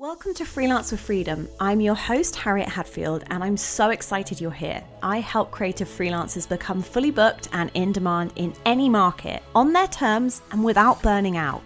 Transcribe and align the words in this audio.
Welcome 0.00 0.32
to 0.34 0.44
Freelance 0.44 0.92
with 0.92 1.00
Freedom. 1.00 1.48
I'm 1.58 1.80
your 1.80 1.96
host, 1.96 2.36
Harriet 2.36 2.68
Hadfield, 2.68 3.24
and 3.30 3.42
I'm 3.42 3.56
so 3.56 3.90
excited 3.90 4.40
you're 4.40 4.52
here. 4.52 4.84
I 5.02 5.18
help 5.18 5.50
creative 5.50 5.88
freelancers 5.88 6.48
become 6.48 6.82
fully 6.82 7.10
booked 7.10 7.48
and 7.52 7.68
in 7.74 7.90
demand 7.90 8.32
in 8.36 8.54
any 8.64 8.88
market, 8.88 9.42
on 9.56 9.72
their 9.72 9.88
terms 9.88 10.40
and 10.52 10.62
without 10.62 11.02
burning 11.02 11.36
out. 11.36 11.64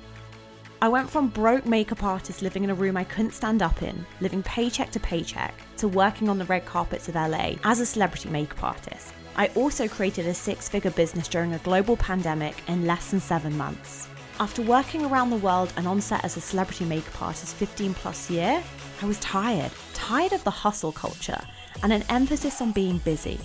I 0.80 0.88
went 0.88 1.10
from 1.10 1.28
broke 1.28 1.66
makeup 1.66 2.04
artist 2.04 2.40
living 2.40 2.64
in 2.64 2.70
a 2.70 2.74
room 2.74 2.96
I 2.96 3.04
couldn't 3.04 3.34
stand 3.34 3.60
up 3.60 3.82
in, 3.82 4.06
living 4.22 4.42
paycheck 4.42 4.90
to 4.92 5.00
paycheck, 5.00 5.52
to 5.76 5.86
working 5.86 6.30
on 6.30 6.38
the 6.38 6.46
red 6.46 6.64
carpets 6.64 7.10
of 7.10 7.16
LA 7.16 7.56
as 7.64 7.80
a 7.80 7.86
celebrity 7.86 8.30
makeup 8.30 8.64
artist. 8.64 9.12
I 9.36 9.48
also 9.48 9.86
created 9.88 10.26
a 10.26 10.32
six 10.32 10.70
figure 10.70 10.90
business 10.92 11.28
during 11.28 11.52
a 11.52 11.58
global 11.58 11.98
pandemic 11.98 12.54
in 12.66 12.86
less 12.86 13.10
than 13.10 13.20
seven 13.20 13.54
months. 13.58 14.08
After 14.40 14.62
working 14.62 15.04
around 15.04 15.30
the 15.30 15.36
world 15.36 15.72
and 15.76 15.86
on 15.86 16.00
set 16.00 16.24
as 16.24 16.36
a 16.36 16.40
celebrity 16.40 16.84
makeup 16.84 17.20
artist 17.22 17.54
15 17.56 17.94
plus 17.94 18.30
year, 18.30 18.62
I 19.00 19.06
was 19.06 19.20
tired. 19.20 19.70
Tired 19.94 20.32
of 20.32 20.42
the 20.44 20.50
hustle 20.50 20.92
culture 20.92 21.40
and 21.82 21.92
an 21.92 22.04
emphasis 22.08 22.60
on 22.60 22.72
being 22.72 22.98
busy. 22.98 23.38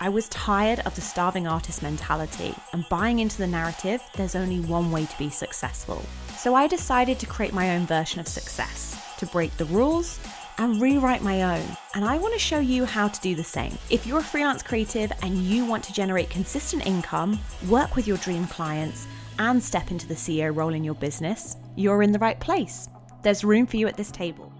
I 0.00 0.08
was 0.10 0.28
tired 0.28 0.80
of 0.80 0.94
the 0.94 1.00
starving 1.00 1.48
artist 1.48 1.82
mentality 1.82 2.54
and 2.72 2.88
buying 2.88 3.18
into 3.18 3.38
the 3.38 3.46
narrative 3.46 4.00
there's 4.14 4.36
only 4.36 4.60
one 4.60 4.92
way 4.92 5.06
to 5.06 5.18
be 5.18 5.30
successful. 5.30 6.04
So 6.36 6.54
I 6.54 6.68
decided 6.68 7.18
to 7.18 7.26
create 7.26 7.52
my 7.52 7.74
own 7.74 7.84
version 7.86 8.20
of 8.20 8.28
success, 8.28 8.96
to 9.18 9.26
break 9.26 9.56
the 9.56 9.64
rules 9.64 10.20
and 10.58 10.80
rewrite 10.80 11.22
my 11.22 11.42
own. 11.42 11.64
And 11.94 12.04
I 12.04 12.18
want 12.18 12.34
to 12.34 12.38
show 12.38 12.58
you 12.58 12.84
how 12.84 13.08
to 13.08 13.20
do 13.20 13.34
the 13.34 13.44
same. 13.44 13.76
If 13.90 14.06
you're 14.06 14.18
a 14.18 14.22
freelance 14.22 14.62
creative 14.62 15.10
and 15.22 15.38
you 15.38 15.64
want 15.64 15.82
to 15.84 15.92
generate 15.92 16.30
consistent 16.30 16.86
income, 16.86 17.40
work 17.68 17.96
with 17.96 18.06
your 18.06 18.18
dream 18.18 18.46
clients, 18.46 19.06
and 19.38 19.62
step 19.62 19.90
into 19.90 20.06
the 20.06 20.14
CEO 20.14 20.54
role 20.54 20.74
in 20.74 20.84
your 20.84 20.94
business, 20.94 21.56
you're 21.76 22.02
in 22.02 22.12
the 22.12 22.18
right 22.18 22.38
place. 22.40 22.88
There's 23.22 23.44
room 23.44 23.66
for 23.66 23.76
you 23.76 23.86
at 23.86 23.96
this 23.96 24.10
table. 24.10 24.52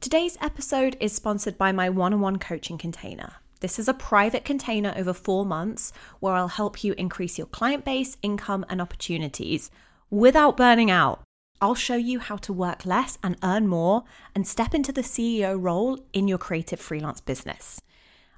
Today's 0.00 0.36
episode 0.40 0.96
is 1.00 1.14
sponsored 1.14 1.56
by 1.56 1.72
my 1.72 1.88
one 1.88 2.12
on 2.12 2.20
one 2.20 2.38
coaching 2.38 2.78
container. 2.78 3.34
This 3.60 3.78
is 3.78 3.88
a 3.88 3.94
private 3.94 4.44
container 4.44 4.92
over 4.96 5.14
four 5.14 5.46
months 5.46 5.92
where 6.20 6.34
I'll 6.34 6.48
help 6.48 6.84
you 6.84 6.92
increase 6.98 7.38
your 7.38 7.46
client 7.46 7.84
base, 7.84 8.18
income, 8.20 8.66
and 8.68 8.82
opportunities 8.82 9.70
without 10.10 10.56
burning 10.56 10.90
out. 10.90 11.22
I'll 11.60 11.74
show 11.74 11.96
you 11.96 12.18
how 12.18 12.36
to 12.36 12.52
work 12.52 12.84
less 12.84 13.16
and 13.22 13.38
earn 13.42 13.66
more 13.66 14.04
and 14.34 14.46
step 14.46 14.74
into 14.74 14.92
the 14.92 15.00
CEO 15.00 15.56
role 15.58 15.98
in 16.12 16.28
your 16.28 16.36
creative 16.36 16.78
freelance 16.78 17.22
business. 17.22 17.80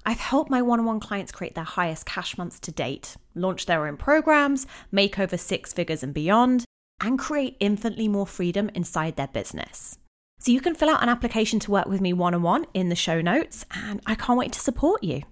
I've 0.07 0.19
helped 0.19 0.49
my 0.49 0.61
one 0.61 0.79
on 0.79 0.85
one 0.85 1.01
clients 1.01 1.33
create 1.33 1.53
their 1.53 1.65
highest 1.65 2.05
cash 2.05 2.37
months 2.37 2.61
to 2.61 2.71
date, 2.71 3.17
launch 3.35 3.65
their 3.65 3.85
own 3.85 3.97
programs, 3.97 4.65
make 4.89 5.19
over 5.19 5.35
six 5.35 5.73
figures 5.73 6.01
and 6.01 6.13
beyond, 6.13 6.63
and 7.01 7.19
create 7.19 7.57
infinitely 7.59 8.07
more 8.07 8.25
freedom 8.25 8.69
inside 8.73 9.17
their 9.17 9.27
business. 9.27 9.99
So 10.39 10.53
you 10.53 10.61
can 10.61 10.75
fill 10.75 10.89
out 10.89 11.03
an 11.03 11.09
application 11.09 11.59
to 11.59 11.71
work 11.71 11.87
with 11.87 11.99
me 11.99 12.13
one 12.13 12.33
on 12.33 12.41
one 12.41 12.67
in 12.73 12.87
the 12.87 12.95
show 12.95 13.19
notes, 13.19 13.65
and 13.71 13.99
I 14.05 14.15
can't 14.15 14.39
wait 14.39 14.53
to 14.53 14.61
support 14.61 15.03
you. 15.03 15.23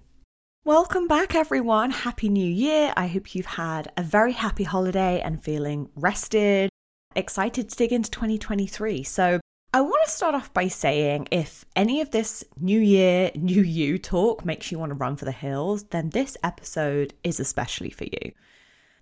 Welcome 0.66 1.08
back, 1.08 1.34
everyone. 1.34 1.90
Happy 1.90 2.28
New 2.28 2.44
Year. 2.46 2.92
I 2.98 3.06
hope 3.06 3.34
you've 3.34 3.46
had 3.46 3.90
a 3.96 4.02
very 4.02 4.32
happy 4.32 4.64
holiday 4.64 5.22
and 5.22 5.42
feeling 5.42 5.88
rested, 5.94 6.68
excited 7.14 7.70
to 7.70 7.76
dig 7.76 7.94
into 7.94 8.10
2023. 8.10 9.04
So, 9.04 9.40
I 9.76 9.82
want 9.82 10.06
to 10.06 10.10
start 10.10 10.34
off 10.34 10.54
by 10.54 10.68
saying 10.68 11.28
if 11.30 11.66
any 11.76 12.00
of 12.00 12.10
this 12.10 12.42
new 12.58 12.80
year, 12.80 13.30
new 13.34 13.60
you 13.60 13.98
talk 13.98 14.42
makes 14.42 14.72
you 14.72 14.78
want 14.78 14.88
to 14.88 14.94
run 14.96 15.16
for 15.16 15.26
the 15.26 15.32
hills, 15.32 15.84
then 15.90 16.08
this 16.08 16.34
episode 16.42 17.12
is 17.22 17.38
especially 17.38 17.90
for 17.90 18.04
you. 18.04 18.32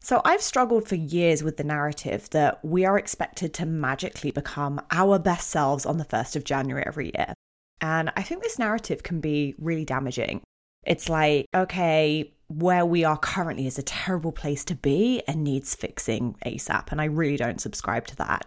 So, 0.01 0.21
I've 0.25 0.43
struggled 0.43 0.89
for 0.89 0.97
years 0.97 1.45
with 1.45 1.59
the 1.59 1.63
narrative 1.63 2.29
that 2.31 2.65
we 2.65 2.85
are 2.85 2.99
expected 2.99 3.55
to 3.55 3.67
magically 3.67 4.33
become 4.33 4.81
our 4.91 5.21
best 5.21 5.49
selves 5.49 5.87
on 5.87 5.99
the 5.99 6.05
1st 6.05 6.35
of 6.35 6.43
January 6.43 6.83
every 6.85 7.13
year. 7.15 7.35
And 7.81 8.11
I 8.17 8.23
think 8.23 8.43
this 8.43 8.59
narrative 8.59 9.05
can 9.05 9.21
be 9.21 9.55
really 9.59 9.85
damaging. 9.85 10.43
It's 10.85 11.09
like, 11.09 11.47
okay, 11.55 12.35
where 12.49 12.85
we 12.85 13.05
are 13.05 13.17
currently 13.17 13.69
is 13.69 13.79
a 13.79 13.85
terrible 13.85 14.33
place 14.33 14.65
to 14.65 14.75
be 14.75 15.23
and 15.29 15.45
needs 15.45 15.77
fixing 15.77 16.35
ASAP. 16.45 16.91
And 16.91 17.01
I 17.01 17.05
really 17.05 17.37
don't 17.37 17.61
subscribe 17.61 18.09
to 18.09 18.17
that. 18.17 18.45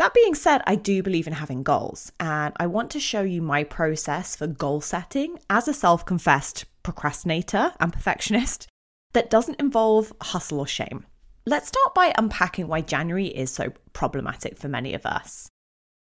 That 0.00 0.14
being 0.14 0.34
said, 0.34 0.62
I 0.66 0.76
do 0.76 1.02
believe 1.02 1.26
in 1.26 1.34
having 1.34 1.62
goals, 1.62 2.10
and 2.18 2.54
I 2.58 2.68
want 2.68 2.90
to 2.92 2.98
show 2.98 3.20
you 3.20 3.42
my 3.42 3.64
process 3.64 4.34
for 4.34 4.46
goal 4.46 4.80
setting 4.80 5.38
as 5.50 5.68
a 5.68 5.74
self 5.74 6.06
confessed 6.06 6.64
procrastinator 6.82 7.74
and 7.78 7.92
perfectionist 7.92 8.66
that 9.12 9.28
doesn't 9.28 9.60
involve 9.60 10.10
hustle 10.22 10.60
or 10.60 10.66
shame. 10.66 11.04
Let's 11.44 11.68
start 11.68 11.94
by 11.94 12.14
unpacking 12.16 12.66
why 12.66 12.80
January 12.80 13.26
is 13.26 13.52
so 13.52 13.74
problematic 13.92 14.56
for 14.56 14.68
many 14.68 14.94
of 14.94 15.04
us. 15.04 15.50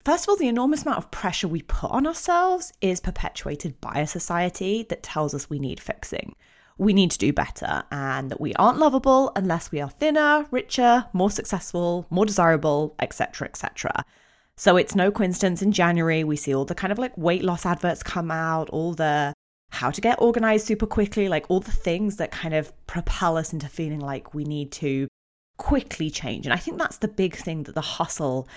First 0.04 0.26
of 0.26 0.30
all, 0.30 0.38
the 0.38 0.48
enormous 0.48 0.82
amount 0.82 0.98
of 0.98 1.12
pressure 1.12 1.48
we 1.48 1.62
put 1.62 1.92
on 1.92 2.08
ourselves 2.08 2.74
is 2.82 3.00
perpetuated 3.00 3.80
by 3.80 4.00
a 4.00 4.08
society 4.08 4.88
that 4.90 5.04
tells 5.04 5.36
us 5.36 5.52
we 5.52 5.60
need 5.60 5.80
fixing 5.80 6.34
we 6.78 6.94
need 6.94 7.12
to 7.12 7.18
do 7.18 7.32
better 7.32 7.84
and 7.92 8.30
that 8.32 8.42
we 8.42 8.54
aren't 8.56 8.80
lovable 8.80 9.32
unless 9.36 9.72
we 9.72 9.80
are 9.80 9.90
thinner, 9.90 10.46
richer, 10.52 11.06
more 11.14 11.30
successful, 11.30 12.08
more 12.10 12.26
desirable, 12.26 12.96
etc., 13.00 13.48
etc. 13.48 14.06
So 14.58 14.78
it's 14.78 14.96
no 14.96 15.12
coincidence 15.12 15.62
in 15.62 15.72
January 15.72 16.24
we 16.24 16.36
see 16.36 16.54
all 16.54 16.66
the 16.66 16.76
kind 16.76 16.92
of 16.92 17.00
like 17.00 17.18
weight 17.18 17.44
loss 17.44 17.66
adverts 17.66 18.04
come 18.04 18.32
out, 18.32 18.70
all 18.70 18.94
the 18.94 19.34
how 19.72 19.90
to 19.90 20.02
get 20.02 20.22
organized 20.22 20.68
super 20.68 20.86
quickly, 20.86 21.28
like 21.28 21.46
all 21.50 21.60
the 21.60 21.72
things 21.72 22.18
that 22.18 22.32
kind 22.32 22.54
of 22.54 22.72
propel 22.86 23.38
us 23.38 23.54
into 23.54 23.68
feeling 23.68 24.00
like 24.00 24.34
we 24.34 24.44
need 24.44 24.72
to 24.72 25.08
quickly 25.58 26.12
change. 26.12 26.46
And 26.46 26.54
I 26.54 26.58
think 26.58 26.78
that's 26.78 26.98
the 26.98 27.08
big 27.08 27.36
thing 27.36 27.64
that 27.64 27.74
the 27.74 27.82
hustle 27.82 28.48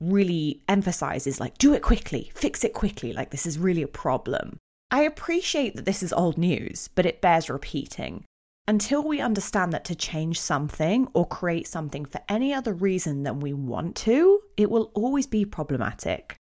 really 0.00 0.62
emphasizes 0.68 1.38
like 1.38 1.58
do 1.58 1.74
it 1.74 1.82
quickly, 1.82 2.32
fix 2.34 2.64
it 2.64 2.72
quickly, 2.72 3.12
like 3.12 3.30
this 3.30 3.46
is 3.46 3.58
really 3.58 3.82
a 3.82 3.88
problem. 3.88 4.58
I 4.92 5.00
appreciate 5.04 5.74
that 5.76 5.86
this 5.86 6.02
is 6.02 6.12
old 6.12 6.36
news, 6.36 6.90
but 6.94 7.06
it 7.06 7.22
bears 7.22 7.48
repeating. 7.48 8.26
Until 8.68 9.02
we 9.02 9.22
understand 9.22 9.72
that 9.72 9.86
to 9.86 9.94
change 9.94 10.38
something 10.38 11.08
or 11.14 11.26
create 11.26 11.66
something 11.66 12.04
for 12.04 12.20
any 12.28 12.52
other 12.52 12.74
reason 12.74 13.22
than 13.22 13.40
we 13.40 13.54
want 13.54 13.96
to, 13.96 14.40
it 14.58 14.70
will 14.70 14.90
always 14.92 15.26
be 15.26 15.46
problematic. 15.46 16.36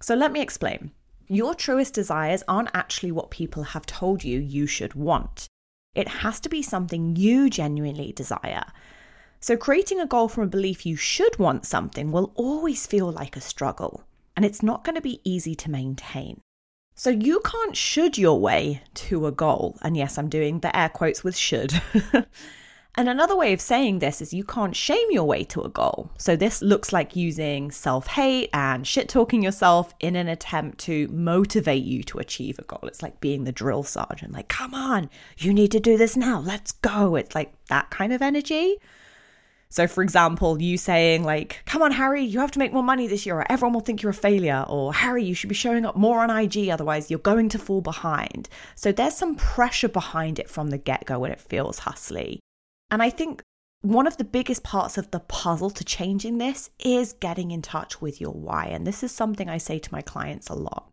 So 0.00 0.14
let 0.14 0.30
me 0.30 0.40
explain. 0.40 0.92
Your 1.26 1.52
truest 1.52 1.92
desires 1.92 2.44
aren't 2.46 2.70
actually 2.74 3.10
what 3.10 3.32
people 3.32 3.64
have 3.64 3.86
told 3.86 4.22
you 4.22 4.38
you 4.38 4.68
should 4.68 4.94
want. 4.94 5.48
It 5.92 6.06
has 6.06 6.38
to 6.40 6.48
be 6.48 6.62
something 6.62 7.16
you 7.16 7.50
genuinely 7.50 8.12
desire. 8.12 8.66
So, 9.40 9.56
creating 9.56 10.00
a 10.00 10.06
goal 10.06 10.28
from 10.28 10.44
a 10.44 10.48
belief 10.48 10.86
you 10.86 10.96
should 10.96 11.38
want 11.38 11.66
something 11.66 12.12
will 12.12 12.32
always 12.36 12.86
feel 12.86 13.10
like 13.10 13.36
a 13.36 13.40
struggle, 13.40 14.04
and 14.36 14.44
it's 14.44 14.62
not 14.62 14.84
going 14.84 14.96
to 14.96 15.00
be 15.00 15.20
easy 15.24 15.54
to 15.56 15.70
maintain. 15.70 16.40
So 16.94 17.10
you 17.10 17.40
can't 17.40 17.76
should 17.76 18.18
your 18.18 18.38
way 18.38 18.82
to 18.94 19.26
a 19.26 19.32
goal. 19.32 19.78
And 19.82 19.96
yes, 19.96 20.18
I'm 20.18 20.28
doing 20.28 20.60
the 20.60 20.76
air 20.76 20.88
quotes 20.88 21.24
with 21.24 21.36
should. 21.36 21.72
and 22.94 23.08
another 23.08 23.34
way 23.34 23.52
of 23.52 23.60
saying 23.60 23.98
this 23.98 24.20
is 24.20 24.34
you 24.34 24.44
can't 24.44 24.76
shame 24.76 25.06
your 25.10 25.24
way 25.24 25.44
to 25.44 25.62
a 25.62 25.70
goal. 25.70 26.10
So 26.18 26.36
this 26.36 26.60
looks 26.60 26.92
like 26.92 27.16
using 27.16 27.70
self 27.70 28.08
hate 28.08 28.50
and 28.52 28.86
shit 28.86 29.08
talking 29.08 29.42
yourself 29.42 29.94
in 30.00 30.14
an 30.14 30.28
attempt 30.28 30.78
to 30.80 31.08
motivate 31.08 31.84
you 31.84 32.02
to 32.04 32.18
achieve 32.18 32.58
a 32.58 32.62
goal. 32.62 32.80
It's 32.82 33.02
like 33.02 33.20
being 33.20 33.44
the 33.44 33.52
drill 33.52 33.82
sergeant, 33.82 34.32
like, 34.32 34.48
come 34.48 34.74
on, 34.74 35.08
you 35.38 35.54
need 35.54 35.72
to 35.72 35.80
do 35.80 35.96
this 35.96 36.16
now, 36.16 36.38
let's 36.40 36.72
go. 36.72 37.16
It's 37.16 37.34
like 37.34 37.54
that 37.68 37.90
kind 37.90 38.12
of 38.12 38.20
energy. 38.20 38.76
So, 39.72 39.86
for 39.86 40.02
example, 40.02 40.60
you 40.60 40.76
saying, 40.76 41.22
like, 41.22 41.62
come 41.64 41.80
on, 41.82 41.92
Harry, 41.92 42.24
you 42.24 42.40
have 42.40 42.50
to 42.52 42.58
make 42.58 42.72
more 42.72 42.82
money 42.82 43.06
this 43.06 43.24
year, 43.24 43.36
or 43.36 43.50
everyone 43.50 43.72
will 43.72 43.80
think 43.80 44.02
you're 44.02 44.10
a 44.10 44.14
failure, 44.14 44.64
or 44.68 44.92
Harry, 44.92 45.22
you 45.22 45.32
should 45.32 45.48
be 45.48 45.54
showing 45.54 45.86
up 45.86 45.94
more 45.94 46.20
on 46.20 46.28
IG, 46.28 46.70
otherwise 46.70 47.08
you're 47.08 47.20
going 47.20 47.48
to 47.50 47.58
fall 47.58 47.80
behind. 47.80 48.48
So, 48.74 48.90
there's 48.90 49.16
some 49.16 49.36
pressure 49.36 49.88
behind 49.88 50.40
it 50.40 50.50
from 50.50 50.70
the 50.70 50.78
get 50.78 51.04
go 51.04 51.20
when 51.20 51.30
it 51.30 51.40
feels 51.40 51.80
hustly. 51.80 52.40
And 52.90 53.00
I 53.00 53.10
think 53.10 53.42
one 53.82 54.08
of 54.08 54.16
the 54.16 54.24
biggest 54.24 54.64
parts 54.64 54.98
of 54.98 55.10
the 55.12 55.20
puzzle 55.20 55.70
to 55.70 55.84
changing 55.84 56.38
this 56.38 56.70
is 56.80 57.12
getting 57.14 57.52
in 57.52 57.62
touch 57.62 58.00
with 58.00 58.20
your 58.20 58.32
why. 58.32 58.66
And 58.66 58.84
this 58.84 59.04
is 59.04 59.12
something 59.12 59.48
I 59.48 59.58
say 59.58 59.78
to 59.78 59.92
my 59.92 60.02
clients 60.02 60.48
a 60.48 60.54
lot. 60.54 60.90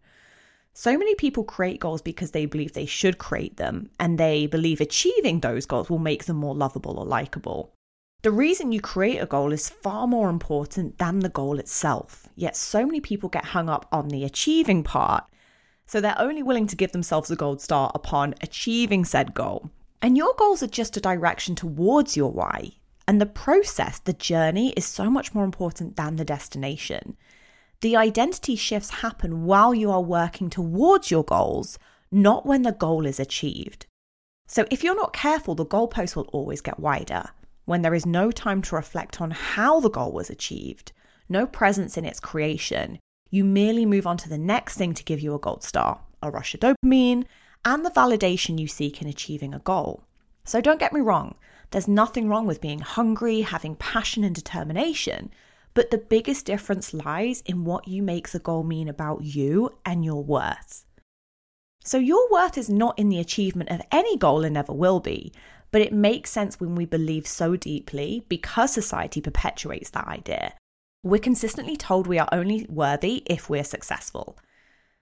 So 0.73 0.95
many 0.95 1.15
people 1.15 1.43
create 1.43 1.79
goals 1.79 2.03
because 2.03 2.29
they 2.29 2.45
believe 2.45 2.73
they 2.73 2.85
should 2.85 3.17
create 3.17 3.57
them, 3.57 3.89
and 3.99 4.19
they 4.19 4.45
believe 4.45 4.79
achieving 4.79 5.39
those 5.39 5.65
goals 5.65 5.89
will 5.89 5.97
make 5.97 6.25
them 6.25 6.37
more 6.37 6.53
lovable 6.53 6.99
or 6.99 7.05
likable. 7.05 7.73
The 8.23 8.31
reason 8.31 8.71
you 8.71 8.81
create 8.81 9.19
a 9.19 9.27
goal 9.27 9.53
is 9.53 9.69
far 9.69 10.07
more 10.07 10.29
important 10.29 10.97
than 10.97 11.19
the 11.19 11.29
goal 11.29 11.59
itself. 11.59 12.27
Yet 12.35 12.55
so 12.55 12.83
many 12.83 12.99
people 12.99 13.29
get 13.29 13.45
hung 13.45 13.69
up 13.69 13.87
on 13.91 14.07
the 14.07 14.23
achieving 14.23 14.83
part. 14.83 15.25
So 15.85 16.01
they're 16.01 16.19
only 16.19 16.41
willing 16.41 16.65
to 16.67 16.75
give 16.75 16.93
themselves 16.93 17.29
a 17.29 17.35
gold 17.35 17.61
star 17.61 17.91
upon 17.93 18.33
achieving 18.41 19.05
said 19.05 19.35
goal. 19.35 19.69
And 20.01 20.17
your 20.17 20.33
goals 20.35 20.63
are 20.63 20.67
just 20.67 20.97
a 20.97 21.01
direction 21.01 21.53
towards 21.53 22.17
your 22.17 22.31
why. 22.31 22.71
And 23.07 23.21
the 23.21 23.27
process, 23.27 23.99
the 23.99 24.13
journey, 24.13 24.73
is 24.75 24.85
so 24.85 25.11
much 25.11 25.35
more 25.35 25.45
important 25.45 25.95
than 25.95 26.15
the 26.15 26.25
destination. 26.25 27.17
The 27.81 27.95
identity 27.95 28.55
shifts 28.55 28.89
happen 28.89 29.45
while 29.45 29.75
you 29.75 29.91
are 29.91 30.01
working 30.01 30.49
towards 30.49 31.11
your 31.11 31.23
goals, 31.23 31.77
not 32.11 32.47
when 32.47 32.63
the 32.63 32.71
goal 32.71 33.05
is 33.05 33.19
achieved. 33.19 33.85
So 34.47 34.65
if 34.71 34.83
you're 34.83 34.95
not 34.95 35.13
careful, 35.13 35.53
the 35.53 35.65
goalpost 35.65 36.15
will 36.15 36.29
always 36.33 36.61
get 36.61 36.79
wider 36.79 37.29
when 37.67 37.81
there 37.81 37.93
is 37.93 38.05
no 38.05 38.31
time 38.31 38.61
to 38.61 38.75
reflect 38.75 39.19
on 39.19 39.29
how 39.29 39.81
the 39.81 39.89
goal 39.89 40.13
was 40.13 40.29
achieved, 40.29 40.93
no 41.27 41.45
presence 41.45 41.97
in 41.97 42.05
its 42.05 42.19
creation, 42.19 42.97
You 43.29 43.43
merely 43.43 43.85
move 43.85 44.07
on 44.07 44.15
to 44.17 44.29
the 44.29 44.37
next 44.37 44.77
thing 44.77 44.93
to 44.93 45.03
give 45.03 45.19
you 45.19 45.35
a 45.35 45.39
gold 45.39 45.61
star, 45.61 45.99
a 46.23 46.31
rush 46.31 46.53
of 46.53 46.61
dopamine, 46.61 47.25
and 47.65 47.85
the 47.85 47.89
validation 47.89 48.57
you 48.57 48.67
seek 48.67 49.01
in 49.01 49.07
achieving 49.09 49.53
a 49.53 49.59
goal. 49.59 50.05
So 50.45 50.61
don't 50.61 50.79
get 50.79 50.93
me 50.93 51.01
wrong, 51.01 51.35
there's 51.71 51.89
nothing 51.89 52.29
wrong 52.29 52.47
with 52.47 52.61
being 52.61 52.79
hungry, 52.79 53.41
having 53.41 53.75
passion 53.75 54.23
and 54.23 54.33
determination, 54.33 55.29
but 55.73 55.91
the 55.91 55.97
biggest 55.97 56.45
difference 56.45 56.93
lies 56.93 57.41
in 57.45 57.65
what 57.65 57.85
you 57.85 58.01
make 58.01 58.29
the 58.29 58.39
goal 58.39 58.63
mean 58.63 58.87
about 58.87 59.23
you 59.23 59.77
and 59.85 60.05
your 60.05 60.23
worth. 60.23 60.85
So, 61.83 61.97
your 61.97 62.29
worth 62.31 62.57
is 62.57 62.69
not 62.69 62.97
in 62.97 63.09
the 63.09 63.19
achievement 63.19 63.71
of 63.71 63.81
any 63.91 64.15
goal 64.15 64.45
and 64.45 64.53
never 64.53 64.73
will 64.73 65.01
be, 65.01 65.33
but 65.71 65.81
it 65.81 65.93
makes 65.93 66.31
sense 66.31 66.59
when 66.59 66.75
we 66.75 66.85
believe 66.85 67.27
so 67.27 67.55
deeply 67.55 68.25
because 68.29 68.73
society 68.73 69.21
perpetuates 69.21 69.89
that 69.91 70.07
idea. 70.07 70.53
We're 71.03 71.19
consistently 71.19 71.77
told 71.77 72.07
we 72.07 72.19
are 72.19 72.29
only 72.31 72.65
worthy 72.69 73.23
if 73.25 73.49
we're 73.49 73.63
successful. 73.63 74.37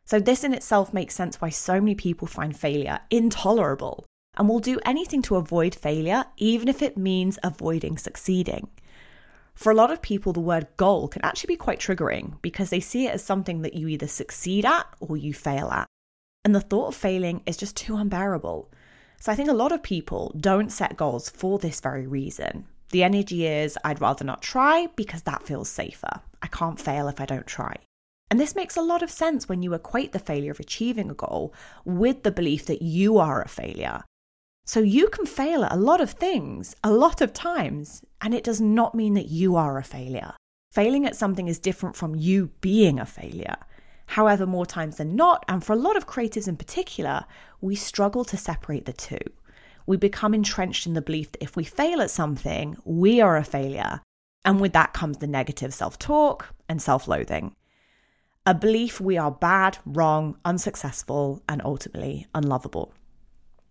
So, 0.05 0.19
this 0.19 0.43
in 0.43 0.53
itself 0.53 0.93
makes 0.93 1.15
sense 1.15 1.41
why 1.41 1.49
so 1.49 1.79
many 1.79 1.95
people 1.95 2.27
find 2.27 2.55
failure 2.55 2.99
intolerable 3.09 4.05
and 4.37 4.47
will 4.47 4.59
do 4.59 4.79
anything 4.85 5.21
to 5.23 5.35
avoid 5.35 5.73
failure, 5.73 6.25
even 6.37 6.67
if 6.67 6.81
it 6.81 6.97
means 6.97 7.39
avoiding 7.43 7.97
succeeding. 7.97 8.67
For 9.55 9.71
a 9.71 9.75
lot 9.75 9.91
of 9.91 10.01
people, 10.01 10.33
the 10.33 10.41
word 10.41 10.67
goal 10.75 11.07
can 11.07 11.23
actually 11.23 11.53
be 11.53 11.57
quite 11.57 11.79
triggering 11.79 12.41
because 12.41 12.69
they 12.69 12.81
see 12.81 13.07
it 13.07 13.13
as 13.13 13.23
something 13.23 13.61
that 13.61 13.73
you 13.73 13.87
either 13.87 14.07
succeed 14.07 14.65
at 14.65 14.85
or 14.99 15.15
you 15.15 15.33
fail 15.33 15.71
at. 15.71 15.87
And 16.43 16.53
the 16.53 16.61
thought 16.61 16.89
of 16.89 16.95
failing 16.95 17.41
is 17.45 17.57
just 17.57 17.77
too 17.77 17.95
unbearable. 17.95 18.69
So 19.25 19.31
I 19.31 19.35
think 19.35 19.49
a 19.49 19.53
lot 19.53 19.71
of 19.71 19.81
people 19.81 20.31
don't 20.39 20.71
set 20.71 20.97
goals 20.97 21.31
for 21.31 21.57
this 21.57 21.79
very 21.81 22.05
reason. 22.05 22.67
The 22.91 23.01
energy 23.01 23.47
is, 23.47 23.75
I'd 23.83 23.99
rather 23.99 24.23
not 24.23 24.43
try 24.43 24.87
because 24.95 25.23
that 25.23 25.41
feels 25.41 25.67
safer. 25.67 26.21
I 26.43 26.47
can't 26.47 26.79
fail 26.79 27.07
if 27.07 27.19
I 27.19 27.25
don't 27.25 27.47
try. 27.47 27.75
And 28.29 28.39
this 28.39 28.55
makes 28.55 28.77
a 28.77 28.83
lot 28.83 29.01
of 29.01 29.09
sense 29.09 29.49
when 29.49 29.63
you 29.63 29.73
equate 29.73 30.11
the 30.11 30.19
failure 30.19 30.51
of 30.51 30.59
achieving 30.59 31.09
a 31.09 31.15
goal 31.15 31.55
with 31.85 32.21
the 32.21 32.31
belief 32.31 32.67
that 32.67 32.83
you 32.83 33.17
are 33.17 33.41
a 33.41 33.47
failure. 33.47 34.03
So 34.63 34.81
you 34.81 35.07
can 35.07 35.25
fail 35.25 35.63
at 35.63 35.71
a 35.71 35.75
lot 35.75 36.01
of 36.01 36.11
things, 36.11 36.75
a 36.83 36.91
lot 36.91 37.19
of 37.19 37.33
times, 37.33 38.03
and 38.21 38.31
it 38.31 38.43
does 38.43 38.61
not 38.61 38.93
mean 38.93 39.15
that 39.15 39.29
you 39.29 39.55
are 39.55 39.79
a 39.79 39.83
failure. 39.83 40.35
Failing 40.71 41.03
at 41.03 41.15
something 41.15 41.47
is 41.47 41.57
different 41.57 41.95
from 41.95 42.13
you 42.13 42.51
being 42.61 42.99
a 42.99 43.07
failure. 43.07 43.57
However, 44.07 44.45
more 44.45 44.65
times 44.65 44.97
than 44.97 45.15
not, 45.15 45.43
and 45.47 45.63
for 45.63 45.73
a 45.73 45.77
lot 45.77 45.97
of 45.97 46.07
creatives 46.07 46.47
in 46.47 46.57
particular, 46.57 47.25
we 47.61 47.75
struggle 47.75 48.23
to 48.25 48.37
separate 48.37 48.85
the 48.85 48.93
two. 48.93 49.19
We 49.85 49.97
become 49.97 50.33
entrenched 50.33 50.87
in 50.87 50.93
the 50.93 51.01
belief 51.01 51.31
that 51.31 51.43
if 51.43 51.55
we 51.55 51.63
fail 51.63 52.01
at 52.01 52.11
something, 52.11 52.77
we 52.85 53.21
are 53.21 53.37
a 53.37 53.43
failure. 53.43 54.01
And 54.43 54.59
with 54.59 54.73
that 54.73 54.93
comes 54.93 55.17
the 55.17 55.27
negative 55.27 55.73
self 55.73 55.97
talk 55.99 56.53
and 56.69 56.81
self 56.81 57.07
loathing. 57.07 57.55
A 58.45 58.53
belief 58.53 59.01
we 59.01 59.17
are 59.17 59.31
bad, 59.31 59.79
wrong, 59.85 60.37
unsuccessful, 60.45 61.41
and 61.49 61.61
ultimately 61.65 62.27
unlovable. 62.35 62.93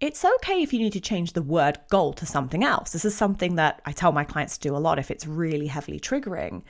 It's 0.01 0.25
okay 0.25 0.63
if 0.63 0.73
you 0.73 0.81
need 0.81 0.93
to 0.95 1.01
change 1.01 1.33
the 1.33 1.43
word 1.43 1.79
goal 1.89 2.13
to 2.15 2.27
something 2.27 2.65
else. 2.65 2.91
This 2.91 3.05
is 3.05 3.17
something 3.17 3.55
that 3.55 3.81
I 3.87 3.93
tell 3.93 4.11
my 4.11 4.25
clients 4.25 4.59
to 4.59 4.69
do 4.69 4.77
a 4.77 4.79
lot 4.79 4.99
if 4.99 5.11
it's 5.11 5.27
really 5.27 5.69
heavily 5.69 6.01
triggering. 6.01 6.63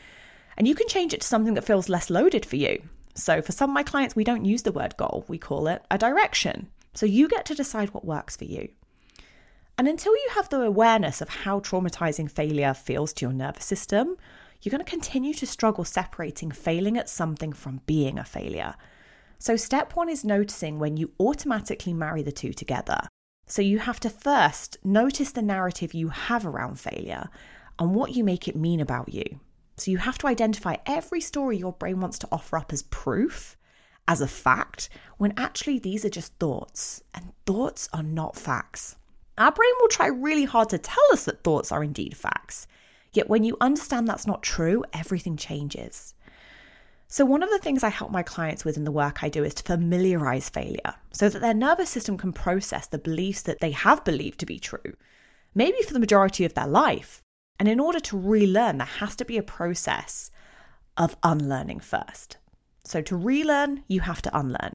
And 0.57 0.69
you 0.69 0.75
can 0.75 0.87
change 0.87 1.15
it 1.15 1.23
to 1.23 1.27
something 1.27 1.55
that 1.55 1.65
feels 1.65 1.89
less 1.89 2.11
loaded 2.11 2.45
for 2.45 2.57
you. 2.57 2.83
So 3.15 3.41
for 3.41 3.53
some 3.53 3.71
of 3.71 3.75
my 3.75 3.83
clients, 3.83 4.17
we 4.17 4.25
don't 4.25 4.45
use 4.45 4.63
the 4.63 4.73
word 4.73 4.97
goal, 4.97 5.25
we 5.29 5.39
call 5.39 5.69
it 5.69 5.85
a 5.91 5.99
direction. 5.99 6.69
So 6.95 7.07
you 7.07 7.29
get 7.29 7.45
to 7.47 7.55
decide 7.55 7.91
what 7.91 8.05
works 8.05 8.37
for 8.37 8.45
you. 8.45 8.69
And 9.77 9.89
until 9.89 10.13
you 10.13 10.29
have 10.35 10.49
the 10.49 10.63
awareness 10.63 11.21
of 11.21 11.29
how 11.29 11.61
traumatizing 11.61 12.31
failure 12.31 12.75
feels 12.75 13.13
to 13.15 13.27
your 13.27 13.33
nervous 13.33 13.65
system, 13.65 14.17
you're 14.63 14.71
going 14.71 14.85
to 14.85 14.91
continue 14.91 15.35
to 15.35 15.47
struggle 15.47 15.85
separating 15.85 16.51
failing 16.51 16.97
at 16.97 17.09
something 17.09 17.53
from 17.53 17.81
being 17.87 18.19
a 18.19 18.25
failure. 18.25 18.75
So, 19.39 19.57
step 19.57 19.95
one 19.95 20.09
is 20.09 20.25
noticing 20.25 20.79
when 20.79 20.97
you 20.97 21.13
automatically 21.19 21.93
marry 21.93 22.23
the 22.23 22.33
two 22.33 22.53
together. 22.53 23.09
So, 23.47 23.61
you 23.61 23.81
have 23.81 24.01
to 24.01 24.11
first 24.11 24.79
notice 24.85 25.33
the 25.33 25.43
narrative 25.43 25.93
you 25.93 26.09
have 26.09 26.47
around 26.47 26.79
failure 26.79 27.29
and 27.79 27.95
what 27.95 28.15
you 28.15 28.25
make 28.25 28.47
it 28.49 28.57
mean 28.57 28.81
about 28.81 29.13
you. 29.13 29.41
So 29.77 29.91
you 29.91 29.99
have 29.99 30.19
to 30.19 30.27
identify 30.27 30.77
every 30.87 31.21
story 31.21 31.57
your 31.57 31.73
brain 31.73 32.01
wants 32.01 32.19
to 32.21 32.29
offer 32.31 32.57
up 32.57 32.73
as 32.73 32.83
proof, 32.83 33.57
as 34.07 34.21
a 34.21 34.29
fact, 34.29 34.89
when 35.19 35.35
actually 35.37 35.79
these 35.79 36.05
are 36.05 36.11
just 36.11 36.35
thoughts, 36.39 37.03
and 37.15 37.33
thoughts 37.47 37.89
are 37.93 38.03
not 38.03 38.37
facts. 38.37 38.97
Our 39.37 39.51
brain 39.51 39.73
will 39.81 39.89
try 39.89 40.07
really 40.07 40.45
hard 40.45 40.69
to 40.69 40.79
tell 40.79 41.05
us 41.13 41.25
that 41.25 41.43
thoughts 41.43 41.73
are 41.73 41.83
indeed 41.83 42.17
facts. 42.17 42.69
Yet 43.13 43.29
when 43.29 43.43
you 43.43 43.57
understand 43.61 44.07
that's 44.07 44.27
not 44.27 44.43
true, 44.43 44.85
everything 44.93 45.37
changes. 45.37 46.15
So, 47.09 47.25
one 47.25 47.43
of 47.43 47.51
the 47.51 47.59
things 47.59 47.85
I 47.85 47.91
help 47.91 48.11
my 48.11 48.23
clients 48.23 48.65
with 48.65 48.77
in 48.77 48.85
the 48.85 48.91
work 48.91 49.23
I 49.23 49.29
do 49.29 49.45
is 49.45 49.55
to 49.55 49.63
familiarize 49.63 50.49
failure 50.49 50.95
so 51.13 51.29
that 51.29 51.41
their 51.41 51.55
nervous 51.55 51.91
system 51.91 52.17
can 52.17 52.33
process 52.33 52.87
the 52.87 52.99
beliefs 52.99 53.43
that 53.43 53.61
they 53.61 53.71
have 53.73 54.05
believed 54.05 54.41
to 54.41 54.47
be 54.47 54.59
true, 54.59 54.95
maybe 55.55 55.81
for 55.83 55.93
the 55.93 56.01
majority 56.01 56.45
of 56.45 56.55
their 56.55 56.67
life, 56.67 57.24
and 57.59 57.69
in 57.69 57.81
order 57.81 58.01
to 58.01 58.19
relearn, 58.19 58.79
there 58.79 58.87
has 58.87 59.15
to 59.17 59.25
be 59.25 59.39
a 59.39 59.43
process 59.43 60.31
of 60.97 61.17
unlearning 61.23 61.81
first. 61.81 62.39
So, 62.85 63.01
to 63.03 63.17
relearn, 63.17 63.85
you 63.89 64.01
have 64.01 64.23
to 64.23 64.39
unlearn. 64.39 64.73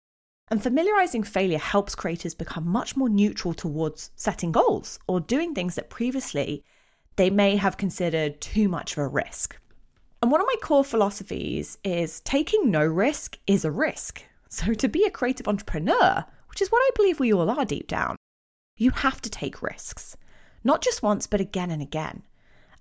And 0.50 0.64
familiarizing 0.64 1.24
failure 1.24 1.60
helps 1.60 1.94
creators 1.94 2.34
become 2.34 2.68
much 2.68 2.98
more 2.98 3.10
neutral 3.10 3.54
towards 3.54 4.10
setting 4.16 4.52
goals 4.52 4.98
or 5.08 5.20
doing 5.20 5.54
things 5.54 5.76
that 5.76 5.90
previously 5.92 6.64
they 7.18 7.30
may 7.30 7.58
have 7.58 7.78
considered 7.78 8.42
too 8.42 8.68
much 8.68 8.94
of 8.94 9.00
a 9.00 9.08
risk. 9.08 9.58
And 10.22 10.32
one 10.32 10.42
of 10.42 10.48
my 10.48 10.56
core 10.62 10.84
philosophies 10.84 11.78
is 11.84 12.22
taking 12.22 12.72
no 12.72 12.84
risk 12.84 13.38
is 13.46 13.64
a 13.64 13.72
risk. 13.72 14.24
So, 14.50 14.74
to 14.74 14.88
be 14.88 15.04
a 15.04 15.12
creative 15.12 15.48
entrepreneur, 15.48 16.26
which 16.50 16.62
is 16.62 16.72
what 16.72 16.82
I 16.82 16.90
believe 16.96 17.20
we 17.20 17.32
all 17.32 17.50
are 17.50 17.66
deep 17.66 17.88
down, 17.88 18.16
you 18.76 18.92
have 18.92 19.22
to 19.22 19.30
take 19.30 19.62
risks, 19.62 20.18
not 20.64 20.82
just 20.82 21.04
once, 21.04 21.28
but 21.28 21.40
again 21.40 21.70
and 21.70 21.82
again. 21.82 22.24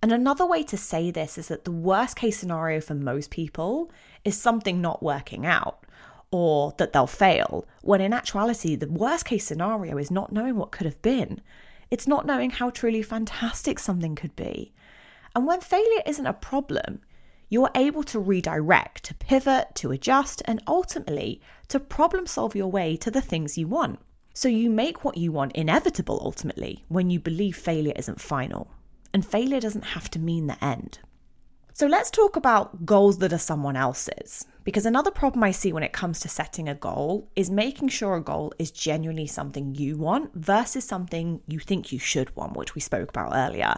And 0.00 0.12
another 0.12 0.46
way 0.46 0.62
to 0.64 0.76
say 0.76 1.10
this 1.10 1.38
is 1.38 1.48
that 1.48 1.64
the 1.64 1.72
worst 1.72 2.16
case 2.16 2.38
scenario 2.38 2.80
for 2.80 2.94
most 2.94 3.30
people 3.30 3.90
is 4.24 4.40
something 4.40 4.80
not 4.80 5.02
working 5.02 5.44
out 5.44 5.84
or 6.30 6.74
that 6.78 6.92
they'll 6.92 7.06
fail, 7.06 7.66
when 7.82 8.00
in 8.00 8.12
actuality, 8.12 8.76
the 8.76 8.88
worst 8.88 9.24
case 9.24 9.44
scenario 9.46 9.96
is 9.96 10.10
not 10.10 10.32
knowing 10.32 10.56
what 10.56 10.70
could 10.70 10.84
have 10.84 11.00
been. 11.02 11.40
It's 11.90 12.06
not 12.06 12.26
knowing 12.26 12.50
how 12.50 12.70
truly 12.70 13.02
fantastic 13.02 13.78
something 13.78 14.14
could 14.14 14.36
be. 14.36 14.72
And 15.34 15.46
when 15.46 15.60
failure 15.60 16.02
isn't 16.06 16.26
a 16.26 16.34
problem, 16.34 17.00
you're 17.48 17.70
able 17.74 18.04
to 18.04 18.20
redirect, 18.20 19.04
to 19.04 19.14
pivot, 19.14 19.74
to 19.76 19.90
adjust, 19.90 20.42
and 20.44 20.62
ultimately 20.66 21.40
to 21.68 21.80
problem 21.80 22.26
solve 22.26 22.54
your 22.54 22.70
way 22.70 22.96
to 22.98 23.10
the 23.10 23.22
things 23.22 23.56
you 23.56 23.67
want. 23.67 23.98
So 24.34 24.48
you 24.48 24.69
make 24.70 25.05
what 25.05 25.17
you 25.17 25.32
want 25.32 25.52
inevitable 25.52 26.20
ultimately 26.22 26.84
when 26.88 27.08
you 27.08 27.19
believe 27.19 27.56
failure 27.56 27.94
isn't 27.96 28.20
final 28.20 28.70
and 29.12 29.24
failure 29.24 29.60
doesn't 29.60 29.84
have 29.84 30.10
to 30.10 30.19
mean 30.19 30.46
the 30.46 30.62
end. 30.65 30.98
So 31.72 31.86
let's 31.86 32.10
talk 32.10 32.34
about 32.34 32.84
goals 32.84 33.19
that 33.19 33.32
are 33.32 33.38
someone 33.38 33.77
else's. 33.77 34.44
Because 34.65 34.84
another 34.84 35.10
problem 35.12 35.44
I 35.44 35.53
see 35.53 35.72
when 35.72 35.84
it 35.84 35.93
comes 35.93 36.19
to 36.20 36.29
setting 36.29 36.69
a 36.69 36.74
goal 36.74 37.31
is 37.36 37.50
making 37.50 37.88
sure 37.88 38.17
a 38.17 38.20
goal 38.20 38.53
is 38.58 38.70
genuinely 38.70 39.27
something 39.29 39.74
you 39.74 39.96
want 39.96 40.34
versus 40.34 40.84
something 40.84 41.41
you 41.46 41.58
think 41.58 41.93
you 41.93 41.98
should 41.98 42.34
want, 42.36 42.56
which 42.56 42.74
we 42.74 42.81
spoke 42.81 43.10
about 43.10 43.32
earlier. 43.34 43.77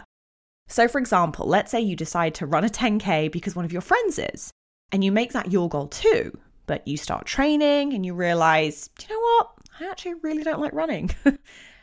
So, 0.67 0.87
for 0.87 0.97
example, 0.97 1.47
let's 1.47 1.71
say 1.71 1.79
you 1.79 1.95
decide 1.95 2.33
to 2.35 2.45
run 2.45 2.65
a 2.65 2.69
10K 2.69 3.31
because 3.31 3.55
one 3.55 3.65
of 3.65 3.71
your 3.71 3.81
friends 3.81 4.17
is, 4.17 4.51
and 4.91 5.03
you 5.03 5.11
make 5.11 5.33
that 5.33 5.51
your 5.51 5.69
goal 5.69 5.87
too, 5.87 6.37
but 6.65 6.87
you 6.87 6.97
start 6.97 7.25
training 7.25 7.93
and 7.93 8.05
you 8.05 8.13
realize, 8.13 8.89
you 8.99 9.13
know 9.13 9.19
what? 9.19 9.51
I 9.79 9.89
actually 9.89 10.15
really 10.15 10.43
don't 10.43 10.59
like 10.59 10.73
running. 10.73 11.11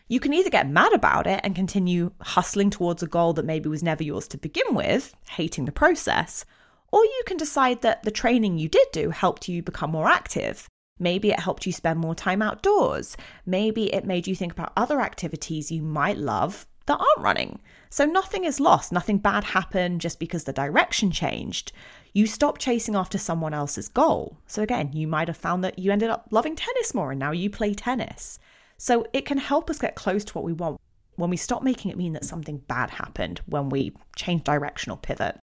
You 0.09 0.21
can 0.21 0.33
either 0.33 0.49
get 0.49 0.71
mad 0.71 0.95
about 0.95 1.27
it 1.27 1.41
and 1.45 1.55
continue 1.55 2.13
hustling 2.23 2.71
towards 2.71 3.03
a 3.03 3.07
goal 3.07 3.35
that 3.35 3.45
maybe 3.45 3.69
was 3.69 3.83
never 3.83 4.03
yours 4.03 4.27
to 4.29 4.39
begin 4.39 4.75
with, 4.75 5.15
hating 5.29 5.67
the 5.67 5.73
process, 5.73 6.47
or 6.91 7.05
you 7.05 7.23
can 7.27 7.37
decide 7.37 7.83
that 7.83 8.03
the 8.03 8.11
training 8.11 8.59
you 8.59 8.69
did 8.69 8.89
do 8.93 9.11
helped 9.11 9.49
you 9.49 9.63
become 9.63 9.91
more 9.91 10.09
active. 10.09 10.67
Maybe 10.99 11.31
it 11.31 11.41
helped 11.41 11.67
you 11.67 11.73
spend 11.73 12.01
more 12.01 12.15
time 12.15 12.41
outdoors. 12.41 13.17
Maybe 13.45 13.93
it 13.93 14.07
made 14.07 14.27
you 14.27 14.35
think 14.35 14.53
about 14.53 14.73
other 14.77 15.01
activities 15.01 15.71
you 15.71 15.83
might 15.83 16.17
love 16.17 16.67
that 16.87 16.99
aren't 16.99 17.19
running. 17.19 17.61
So 17.91 18.07
nothing 18.07 18.45
is 18.45 18.61
lost, 18.61 18.91
nothing 18.93 19.19
bad 19.19 19.45
happened 19.45 20.01
just 20.01 20.19
because 20.19 20.45
the 20.45 20.55
direction 20.55 21.11
changed. 21.11 21.71
You 22.15 22.27
stop 22.27 22.57
chasing 22.57 22.97
after 22.97 23.19
someone 23.19 23.53
else's 23.53 23.89
goal. 23.89 24.39
So 24.47 24.63
again, 24.63 24.93
you 24.93 25.07
might 25.07 25.29
have 25.29 25.37
found 25.37 25.63
that 25.65 25.79
you 25.79 25.93
ended 25.93 26.09
up 26.09 26.29
loving 26.31 26.57
tennis 26.57 26.95
more 26.95 27.11
and 27.11 27.21
now 27.21 27.33
you 27.33 27.51
play 27.51 27.75
tennis. 27.75 28.39
So 28.79 29.07
it 29.13 29.27
can 29.27 29.39
help 29.39 29.69
us 29.69 29.79
get 29.79 29.97
close 29.97 30.25
to 30.25 30.35
what 30.35 30.45
we 30.45 30.53
want 30.53 30.81
when 31.17 31.31
we 31.31 31.37
stop 31.37 31.63
making 31.63 31.91
it 31.91 31.97
mean 31.97 32.13
that 32.13 32.25
something 32.25 32.59
bad 32.59 32.91
happened 32.91 33.41
when 33.47 33.69
we 33.69 33.93
change 34.15 34.45
direction 34.45 34.93
or 34.93 34.97
pivot. 34.97 35.37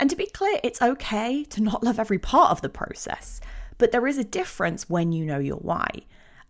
And 0.00 0.08
to 0.08 0.16
be 0.16 0.26
clear, 0.26 0.58
it's 0.64 0.80
okay 0.80 1.44
to 1.44 1.62
not 1.62 1.84
love 1.84 2.00
every 2.00 2.18
part 2.18 2.50
of 2.50 2.62
the 2.62 2.70
process, 2.70 3.40
but 3.76 3.92
there 3.92 4.06
is 4.06 4.16
a 4.16 4.24
difference 4.24 4.88
when 4.88 5.12
you 5.12 5.24
know 5.26 5.38
your 5.38 5.58
why 5.58 5.88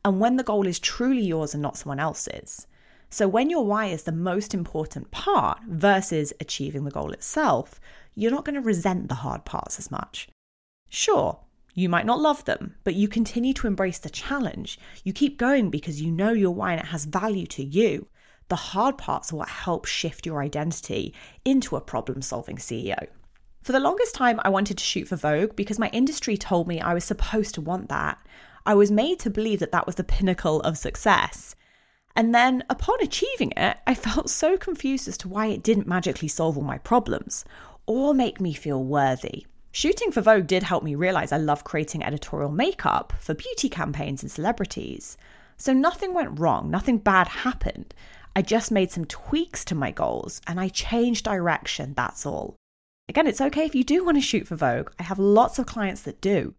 and 0.04 0.20
when 0.20 0.36
the 0.36 0.44
goal 0.44 0.66
is 0.66 0.78
truly 0.78 1.22
yours 1.22 1.54
and 1.54 1.62
not 1.62 1.76
someone 1.76 2.00
else's. 2.00 2.66
So, 3.10 3.28
when 3.28 3.50
your 3.50 3.66
why 3.66 3.86
is 3.86 4.04
the 4.04 4.12
most 4.12 4.54
important 4.54 5.10
part 5.10 5.58
versus 5.68 6.32
achieving 6.40 6.84
the 6.84 6.90
goal 6.90 7.12
itself, 7.12 7.78
you're 8.14 8.30
not 8.30 8.44
going 8.44 8.54
to 8.54 8.60
resent 8.60 9.08
the 9.08 9.16
hard 9.16 9.44
parts 9.44 9.78
as 9.78 9.90
much. 9.90 10.28
Sure, 10.88 11.40
You 11.74 11.88
might 11.88 12.06
not 12.06 12.20
love 12.20 12.44
them, 12.44 12.74
but 12.84 12.94
you 12.94 13.08
continue 13.08 13.54
to 13.54 13.66
embrace 13.66 13.98
the 13.98 14.10
challenge. 14.10 14.78
You 15.04 15.12
keep 15.12 15.38
going 15.38 15.70
because 15.70 16.02
you 16.02 16.10
know 16.10 16.32
your 16.32 16.50
why 16.50 16.72
and 16.72 16.80
it 16.80 16.86
has 16.86 17.06
value 17.06 17.46
to 17.46 17.64
you. 17.64 18.08
The 18.48 18.56
hard 18.56 18.98
parts 18.98 19.32
are 19.32 19.36
what 19.36 19.48
help 19.48 19.86
shift 19.86 20.26
your 20.26 20.42
identity 20.42 21.14
into 21.44 21.76
a 21.76 21.80
problem 21.80 22.20
solving 22.20 22.56
CEO. 22.56 23.06
For 23.62 23.72
the 23.72 23.80
longest 23.80 24.14
time, 24.14 24.40
I 24.44 24.50
wanted 24.50 24.76
to 24.76 24.84
shoot 24.84 25.08
for 25.08 25.16
Vogue 25.16 25.56
because 25.56 25.78
my 25.78 25.88
industry 25.90 26.36
told 26.36 26.68
me 26.68 26.80
I 26.80 26.94
was 26.94 27.04
supposed 27.04 27.54
to 27.54 27.60
want 27.60 27.88
that. 27.88 28.18
I 28.66 28.74
was 28.74 28.90
made 28.90 29.20
to 29.20 29.30
believe 29.30 29.60
that 29.60 29.72
that 29.72 29.86
was 29.86 29.94
the 29.94 30.04
pinnacle 30.04 30.60
of 30.60 30.76
success. 30.76 31.54
And 32.14 32.34
then, 32.34 32.62
upon 32.68 33.00
achieving 33.00 33.52
it, 33.56 33.78
I 33.86 33.94
felt 33.94 34.28
so 34.28 34.58
confused 34.58 35.08
as 35.08 35.16
to 35.18 35.28
why 35.28 35.46
it 35.46 35.62
didn't 35.62 35.86
magically 35.86 36.28
solve 36.28 36.58
all 36.58 36.64
my 36.64 36.78
problems 36.78 37.44
or 37.86 38.12
make 38.12 38.40
me 38.40 38.52
feel 38.52 38.84
worthy. 38.84 39.46
Shooting 39.74 40.12
for 40.12 40.20
Vogue 40.20 40.46
did 40.46 40.64
help 40.64 40.84
me 40.84 40.94
realize 40.94 41.32
I 41.32 41.38
love 41.38 41.64
creating 41.64 42.04
editorial 42.04 42.50
makeup 42.50 43.14
for 43.18 43.32
beauty 43.32 43.70
campaigns 43.70 44.22
and 44.22 44.30
celebrities. 44.30 45.16
So 45.56 45.72
nothing 45.72 46.12
went 46.12 46.38
wrong, 46.38 46.70
nothing 46.70 46.98
bad 46.98 47.28
happened. 47.28 47.94
I 48.36 48.42
just 48.42 48.70
made 48.70 48.90
some 48.90 49.06
tweaks 49.06 49.64
to 49.64 49.74
my 49.74 49.90
goals 49.90 50.42
and 50.46 50.60
I 50.60 50.68
changed 50.68 51.24
direction, 51.24 51.94
that's 51.96 52.26
all. 52.26 52.56
Again, 53.08 53.26
it's 53.26 53.40
okay 53.40 53.64
if 53.64 53.74
you 53.74 53.82
do 53.82 54.04
want 54.04 54.18
to 54.18 54.20
shoot 54.20 54.46
for 54.46 54.56
Vogue. 54.56 54.90
I 54.98 55.04
have 55.04 55.18
lots 55.18 55.58
of 55.58 55.64
clients 55.64 56.02
that 56.02 56.20
do. 56.20 56.54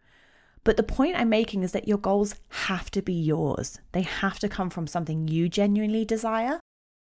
But 0.63 0.77
the 0.77 0.81
point 0.81 1.15
I'm 1.15 1.29
making 1.29 1.61
is 1.61 1.71
that 1.73 1.87
your 1.87 1.99
goals 1.99 2.33
have 2.49 2.89
to 2.91 3.01
be 3.03 3.13
yours. 3.13 3.79
They 3.91 4.01
have 4.01 4.39
to 4.39 4.49
come 4.49 4.71
from 4.71 4.87
something 4.87 5.27
you 5.27 5.49
genuinely 5.49 6.03
desire, 6.03 6.59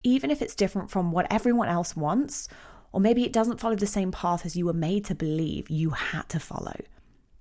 even 0.02 0.30
if 0.30 0.42
it's 0.42 0.54
different 0.54 0.90
from 0.90 1.12
what 1.12 1.32
everyone 1.32 1.68
else 1.68 1.96
wants 1.96 2.46
or 2.94 3.00
maybe 3.00 3.24
it 3.24 3.32
doesn't 3.32 3.58
follow 3.58 3.74
the 3.74 3.88
same 3.88 4.12
path 4.12 4.46
as 4.46 4.54
you 4.54 4.66
were 4.66 4.72
made 4.72 5.04
to 5.04 5.16
believe 5.16 5.68
you 5.68 5.90
had 5.90 6.28
to 6.28 6.38
follow. 6.38 6.76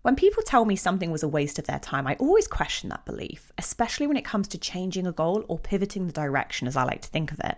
When 0.02 0.16
people 0.16 0.42
tell 0.42 0.66
me 0.66 0.76
something 0.76 1.12
was 1.12 1.22
a 1.22 1.28
waste 1.28 1.60
of 1.60 1.68
their 1.68 1.78
time, 1.78 2.08
I 2.08 2.16
always 2.16 2.48
question 2.48 2.90
that 2.90 3.06
belief, 3.06 3.52
especially 3.60 4.08
when 4.08 4.18
it 4.18 4.26
comes 4.26 4.48
to 4.48 4.58
changing 4.58 5.06
a 5.06 5.12
goal 5.12 5.46
or 5.48 5.60
pivoting 5.60 6.08
the 6.08 6.12
direction, 6.12 6.68
as 6.68 6.76
I 6.76 6.84
like 6.86 7.04
to 7.04 7.08
think 7.08 7.32
of 7.32 7.40
it. 7.44 7.56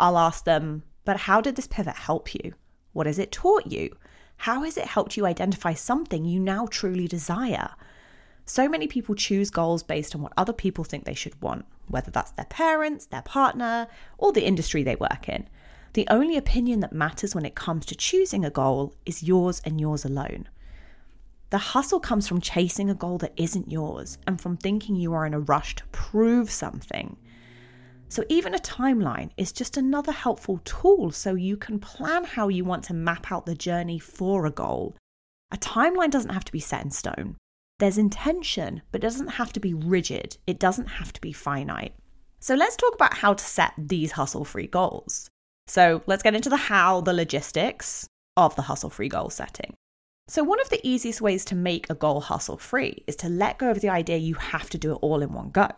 I'll 0.00 0.18
ask 0.18 0.44
them, 0.44 0.82
but 1.04 1.18
how 1.18 1.40
did 1.40 1.54
this 1.54 1.68
pivot 1.68 1.94
help 1.94 2.34
you? 2.34 2.54
What 2.94 3.06
has 3.06 3.20
it 3.20 3.30
taught 3.30 3.68
you? 3.68 3.96
How 4.38 4.64
has 4.64 4.76
it 4.76 4.86
helped 4.86 5.16
you 5.16 5.24
identify 5.24 5.72
something 5.74 6.24
you 6.24 6.40
now 6.40 6.66
truly 6.66 7.06
desire? 7.06 7.70
So 8.44 8.68
many 8.68 8.88
people 8.88 9.14
choose 9.14 9.50
goals 9.50 9.84
based 9.84 10.16
on 10.16 10.22
what 10.22 10.32
other 10.36 10.52
people 10.52 10.82
think 10.82 11.04
they 11.04 11.14
should 11.14 11.40
want, 11.40 11.64
whether 11.86 12.10
that's 12.10 12.32
their 12.32 12.46
parents, 12.46 13.06
their 13.06 13.22
partner, 13.22 13.86
or 14.18 14.32
the 14.32 14.44
industry 14.44 14.82
they 14.82 14.96
work 14.96 15.28
in. 15.28 15.48
The 15.92 16.06
only 16.08 16.36
opinion 16.36 16.80
that 16.80 16.92
matters 16.92 17.34
when 17.34 17.44
it 17.44 17.56
comes 17.56 17.84
to 17.86 17.96
choosing 17.96 18.44
a 18.44 18.50
goal 18.50 18.94
is 19.04 19.24
yours 19.24 19.60
and 19.64 19.80
yours 19.80 20.04
alone. 20.04 20.48
The 21.50 21.58
hustle 21.58 21.98
comes 21.98 22.28
from 22.28 22.40
chasing 22.40 22.88
a 22.88 22.94
goal 22.94 23.18
that 23.18 23.32
isn't 23.36 23.72
yours 23.72 24.18
and 24.24 24.40
from 24.40 24.56
thinking 24.56 24.94
you 24.94 25.12
are 25.14 25.26
in 25.26 25.34
a 25.34 25.40
rush 25.40 25.74
to 25.76 25.86
prove 25.86 26.48
something. 26.48 27.16
So, 28.08 28.24
even 28.28 28.54
a 28.54 28.58
timeline 28.58 29.30
is 29.36 29.52
just 29.52 29.76
another 29.76 30.12
helpful 30.12 30.60
tool 30.64 31.10
so 31.10 31.34
you 31.34 31.56
can 31.56 31.80
plan 31.80 32.24
how 32.24 32.48
you 32.48 32.64
want 32.64 32.84
to 32.84 32.94
map 32.94 33.32
out 33.32 33.46
the 33.46 33.54
journey 33.54 33.98
for 33.98 34.46
a 34.46 34.50
goal. 34.50 34.96
A 35.50 35.56
timeline 35.56 36.10
doesn't 36.10 36.32
have 36.32 36.44
to 36.44 36.52
be 36.52 36.60
set 36.60 36.84
in 36.84 36.90
stone. 36.90 37.36
There's 37.78 37.98
intention, 37.98 38.82
but 38.92 39.00
it 39.00 39.06
doesn't 39.06 39.28
have 39.28 39.52
to 39.54 39.60
be 39.60 39.74
rigid, 39.74 40.38
it 40.46 40.60
doesn't 40.60 40.86
have 40.86 41.12
to 41.14 41.20
be 41.20 41.32
finite. 41.32 41.94
So, 42.38 42.54
let's 42.54 42.76
talk 42.76 42.94
about 42.94 43.14
how 43.14 43.34
to 43.34 43.44
set 43.44 43.72
these 43.76 44.12
hustle 44.12 44.44
free 44.44 44.68
goals. 44.68 45.28
So 45.70 46.02
let's 46.08 46.24
get 46.24 46.34
into 46.34 46.50
the 46.50 46.56
how, 46.56 47.00
the 47.00 47.12
logistics 47.12 48.08
of 48.36 48.56
the 48.56 48.62
hustle 48.62 48.90
free 48.90 49.08
goal 49.08 49.30
setting. 49.30 49.74
So, 50.26 50.42
one 50.42 50.60
of 50.60 50.68
the 50.68 50.80
easiest 50.82 51.20
ways 51.20 51.44
to 51.44 51.54
make 51.54 51.88
a 51.88 51.94
goal 51.94 52.22
hustle 52.22 52.56
free 52.56 53.04
is 53.06 53.14
to 53.16 53.28
let 53.28 53.58
go 53.58 53.70
of 53.70 53.80
the 53.80 53.88
idea 53.88 54.16
you 54.16 54.34
have 54.34 54.68
to 54.70 54.78
do 54.78 54.92
it 54.92 54.98
all 55.00 55.22
in 55.22 55.32
one 55.32 55.50
go. 55.50 55.68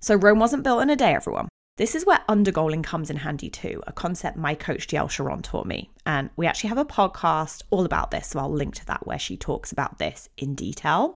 So, 0.00 0.16
Rome 0.16 0.38
wasn't 0.38 0.64
built 0.64 0.82
in 0.82 0.90
a 0.90 0.96
day, 0.96 1.14
everyone. 1.14 1.48
This 1.78 1.94
is 1.94 2.04
where 2.04 2.24
undergoaling 2.28 2.84
comes 2.84 3.08
in 3.08 3.16
handy 3.16 3.48
too, 3.48 3.82
a 3.86 3.92
concept 3.92 4.36
my 4.36 4.54
coach 4.54 4.86
DL 4.86 5.08
Sharon 5.08 5.40
taught 5.40 5.66
me. 5.66 5.88
And 6.04 6.28
we 6.36 6.46
actually 6.46 6.68
have 6.68 6.78
a 6.78 6.84
podcast 6.84 7.62
all 7.70 7.86
about 7.86 8.10
this, 8.10 8.28
so 8.28 8.40
I'll 8.40 8.52
link 8.52 8.74
to 8.74 8.86
that 8.86 9.06
where 9.06 9.18
she 9.18 9.38
talks 9.38 9.72
about 9.72 9.98
this 9.98 10.28
in 10.36 10.54
detail. 10.54 11.14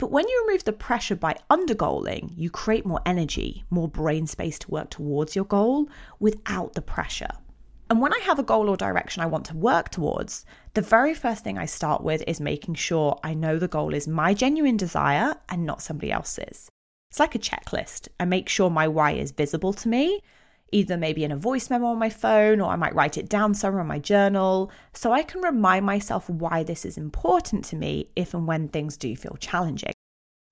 But 0.00 0.10
when 0.10 0.26
you 0.26 0.44
remove 0.46 0.64
the 0.64 0.72
pressure 0.72 1.14
by 1.14 1.36
undergoaling, 1.50 2.32
you 2.34 2.48
create 2.48 2.86
more 2.86 3.02
energy, 3.04 3.64
more 3.68 3.86
brain 3.86 4.26
space 4.26 4.58
to 4.60 4.70
work 4.70 4.88
towards 4.88 5.36
your 5.36 5.44
goal 5.44 5.90
without 6.18 6.72
the 6.72 6.80
pressure. 6.80 7.28
And 7.90 8.00
when 8.00 8.14
I 8.14 8.18
have 8.20 8.38
a 8.38 8.42
goal 8.42 8.70
or 8.70 8.78
direction 8.78 9.22
I 9.22 9.26
want 9.26 9.44
to 9.46 9.56
work 9.56 9.90
towards, 9.90 10.46
the 10.72 10.80
very 10.80 11.12
first 11.12 11.44
thing 11.44 11.58
I 11.58 11.66
start 11.66 12.02
with 12.02 12.24
is 12.26 12.40
making 12.40 12.76
sure 12.76 13.20
I 13.22 13.34
know 13.34 13.58
the 13.58 13.68
goal 13.68 13.92
is 13.92 14.08
my 14.08 14.32
genuine 14.32 14.78
desire 14.78 15.34
and 15.50 15.66
not 15.66 15.82
somebody 15.82 16.10
else's. 16.10 16.70
It's 17.10 17.20
like 17.20 17.34
a 17.34 17.38
checklist. 17.38 18.08
I 18.18 18.24
make 18.24 18.48
sure 18.48 18.70
my 18.70 18.88
why 18.88 19.10
is 19.12 19.32
visible 19.32 19.74
to 19.74 19.88
me, 19.88 20.22
either 20.72 20.96
maybe 20.96 21.24
in 21.24 21.32
a 21.32 21.36
voice 21.36 21.70
memo 21.70 21.86
on 21.86 21.98
my 21.98 22.10
phone 22.10 22.60
or 22.60 22.70
I 22.70 22.76
might 22.76 22.94
write 22.94 23.18
it 23.18 23.28
down 23.28 23.54
somewhere 23.54 23.82
in 23.82 23.86
my 23.86 23.98
journal, 23.98 24.70
so 24.92 25.12
I 25.12 25.22
can 25.22 25.40
remind 25.40 25.86
myself 25.86 26.28
why 26.28 26.62
this 26.62 26.84
is 26.84 26.96
important 26.96 27.64
to 27.66 27.76
me 27.76 28.08
if 28.16 28.34
and 28.34 28.46
when 28.46 28.68
things 28.68 28.96
do 28.96 29.14
feel 29.16 29.36
challenging. 29.40 29.92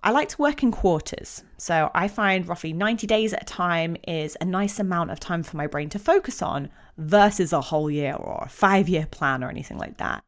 I 0.03 0.13
like 0.13 0.29
to 0.31 0.43
work 0.43 0.63
in 0.63 0.71
quarters. 0.71 1.43
So 1.57 1.91
I 1.95 2.07
find 2.07 2.47
roughly 2.47 2.73
90 2.73 3.07
days 3.07 3.33
at 3.33 3.43
a 3.43 3.45
time 3.45 3.97
is 4.07 4.37
a 4.41 4.45
nice 4.45 4.79
amount 4.79 5.11
of 5.11 5.19
time 5.19 5.43
for 5.43 5.57
my 5.57 5.67
brain 5.67 5.89
to 5.91 5.99
focus 5.99 6.41
on 6.41 6.71
versus 6.97 7.53
a 7.53 7.61
whole 7.61 7.91
year 7.91 8.15
or 8.15 8.45
a 8.45 8.49
five 8.49 8.89
year 8.89 9.07
plan 9.11 9.43
or 9.43 9.51
anything 9.51 9.77
like 9.77 9.97
that. 9.99 10.23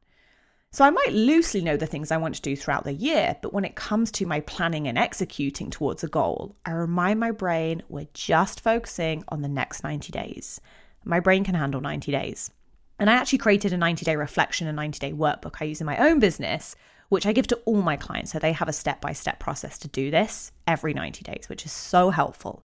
So 0.72 0.84
I 0.84 0.90
might 0.90 1.12
loosely 1.12 1.62
know 1.62 1.76
the 1.76 1.86
things 1.86 2.12
I 2.12 2.16
want 2.16 2.36
to 2.36 2.40
do 2.40 2.54
throughout 2.54 2.84
the 2.84 2.92
year, 2.92 3.36
but 3.42 3.52
when 3.52 3.64
it 3.64 3.74
comes 3.74 4.12
to 4.12 4.26
my 4.26 4.40
planning 4.40 4.86
and 4.86 4.96
executing 4.96 5.68
towards 5.68 6.04
a 6.04 6.08
goal, 6.08 6.54
I 6.64 6.70
remind 6.70 7.18
my 7.18 7.32
brain 7.32 7.82
we're 7.88 8.06
just 8.14 8.60
focusing 8.60 9.24
on 9.28 9.42
the 9.42 9.48
next 9.48 9.82
90 9.82 10.12
days. 10.12 10.60
My 11.04 11.18
brain 11.18 11.42
can 11.42 11.56
handle 11.56 11.80
90 11.80 12.12
days. 12.12 12.52
And 13.00 13.10
I 13.10 13.14
actually 13.14 13.38
created 13.38 13.72
a 13.72 13.76
90 13.76 14.04
day 14.04 14.14
reflection 14.14 14.68
and 14.68 14.76
90 14.76 14.98
day 15.00 15.12
workbook 15.12 15.56
I 15.60 15.64
use 15.64 15.80
in 15.80 15.86
my 15.86 15.96
own 15.96 16.20
business 16.20 16.76
which 17.10 17.26
I 17.26 17.32
give 17.32 17.48
to 17.48 17.56
all 17.66 17.82
my 17.82 17.96
clients. 17.96 18.32
So 18.32 18.38
they 18.38 18.52
have 18.52 18.68
a 18.68 18.72
step 18.72 19.00
by 19.02 19.12
step 19.12 19.38
process 19.38 19.76
to 19.78 19.88
do 19.88 20.10
this 20.10 20.52
every 20.66 20.94
90 20.94 21.22
days, 21.24 21.48
which 21.48 21.66
is 21.66 21.72
so 21.72 22.10
helpful. 22.10 22.62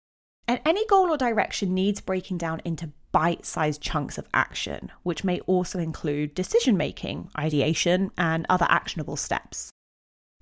And 0.49 0.61
any 0.65 0.85
goal 0.87 1.11
or 1.11 1.17
direction 1.17 1.75
needs 1.75 2.01
breaking 2.01 2.39
down 2.39 2.61
into 2.65 2.91
bite 3.13 3.45
sized 3.45 3.81
chunks 3.81 4.19
of 4.19 4.29
action, 4.33 4.91
which 5.03 5.25
may 5.25 5.41
also 5.41 5.79
include 5.79 6.35
decision 6.35 6.77
making, 6.77 7.31
ideation, 7.39 8.11
and 8.17 8.47
other 8.49 8.67
actionable 8.69 9.17
steps. 9.17 9.71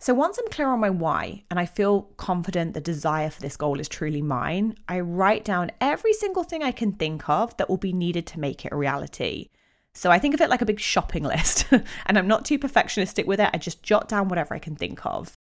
So, 0.00 0.14
once 0.14 0.38
I'm 0.38 0.48
clear 0.50 0.68
on 0.68 0.78
my 0.78 0.90
why 0.90 1.42
and 1.50 1.58
I 1.58 1.66
feel 1.66 2.02
confident 2.16 2.74
the 2.74 2.80
desire 2.80 3.30
for 3.30 3.40
this 3.40 3.56
goal 3.56 3.80
is 3.80 3.88
truly 3.88 4.22
mine, 4.22 4.76
I 4.88 5.00
write 5.00 5.44
down 5.44 5.72
every 5.80 6.12
single 6.12 6.44
thing 6.44 6.62
I 6.62 6.70
can 6.70 6.92
think 6.92 7.28
of 7.28 7.56
that 7.56 7.68
will 7.68 7.78
be 7.78 7.92
needed 7.92 8.26
to 8.28 8.40
make 8.40 8.64
it 8.64 8.72
a 8.72 8.76
reality. 8.76 9.48
So 9.94 10.12
I 10.12 10.20
think 10.20 10.34
of 10.34 10.40
it 10.40 10.50
like 10.50 10.62
a 10.62 10.66
big 10.66 10.78
shopping 10.78 11.24
list, 11.24 11.66
and 12.06 12.16
I'm 12.16 12.28
not 12.28 12.44
too 12.44 12.58
perfectionistic 12.58 13.26
with 13.26 13.40
it. 13.40 13.50
I 13.52 13.58
just 13.58 13.82
jot 13.82 14.08
down 14.08 14.28
whatever 14.28 14.54
I 14.54 14.60
can 14.60 14.76
think 14.76 15.04
of. 15.04 15.34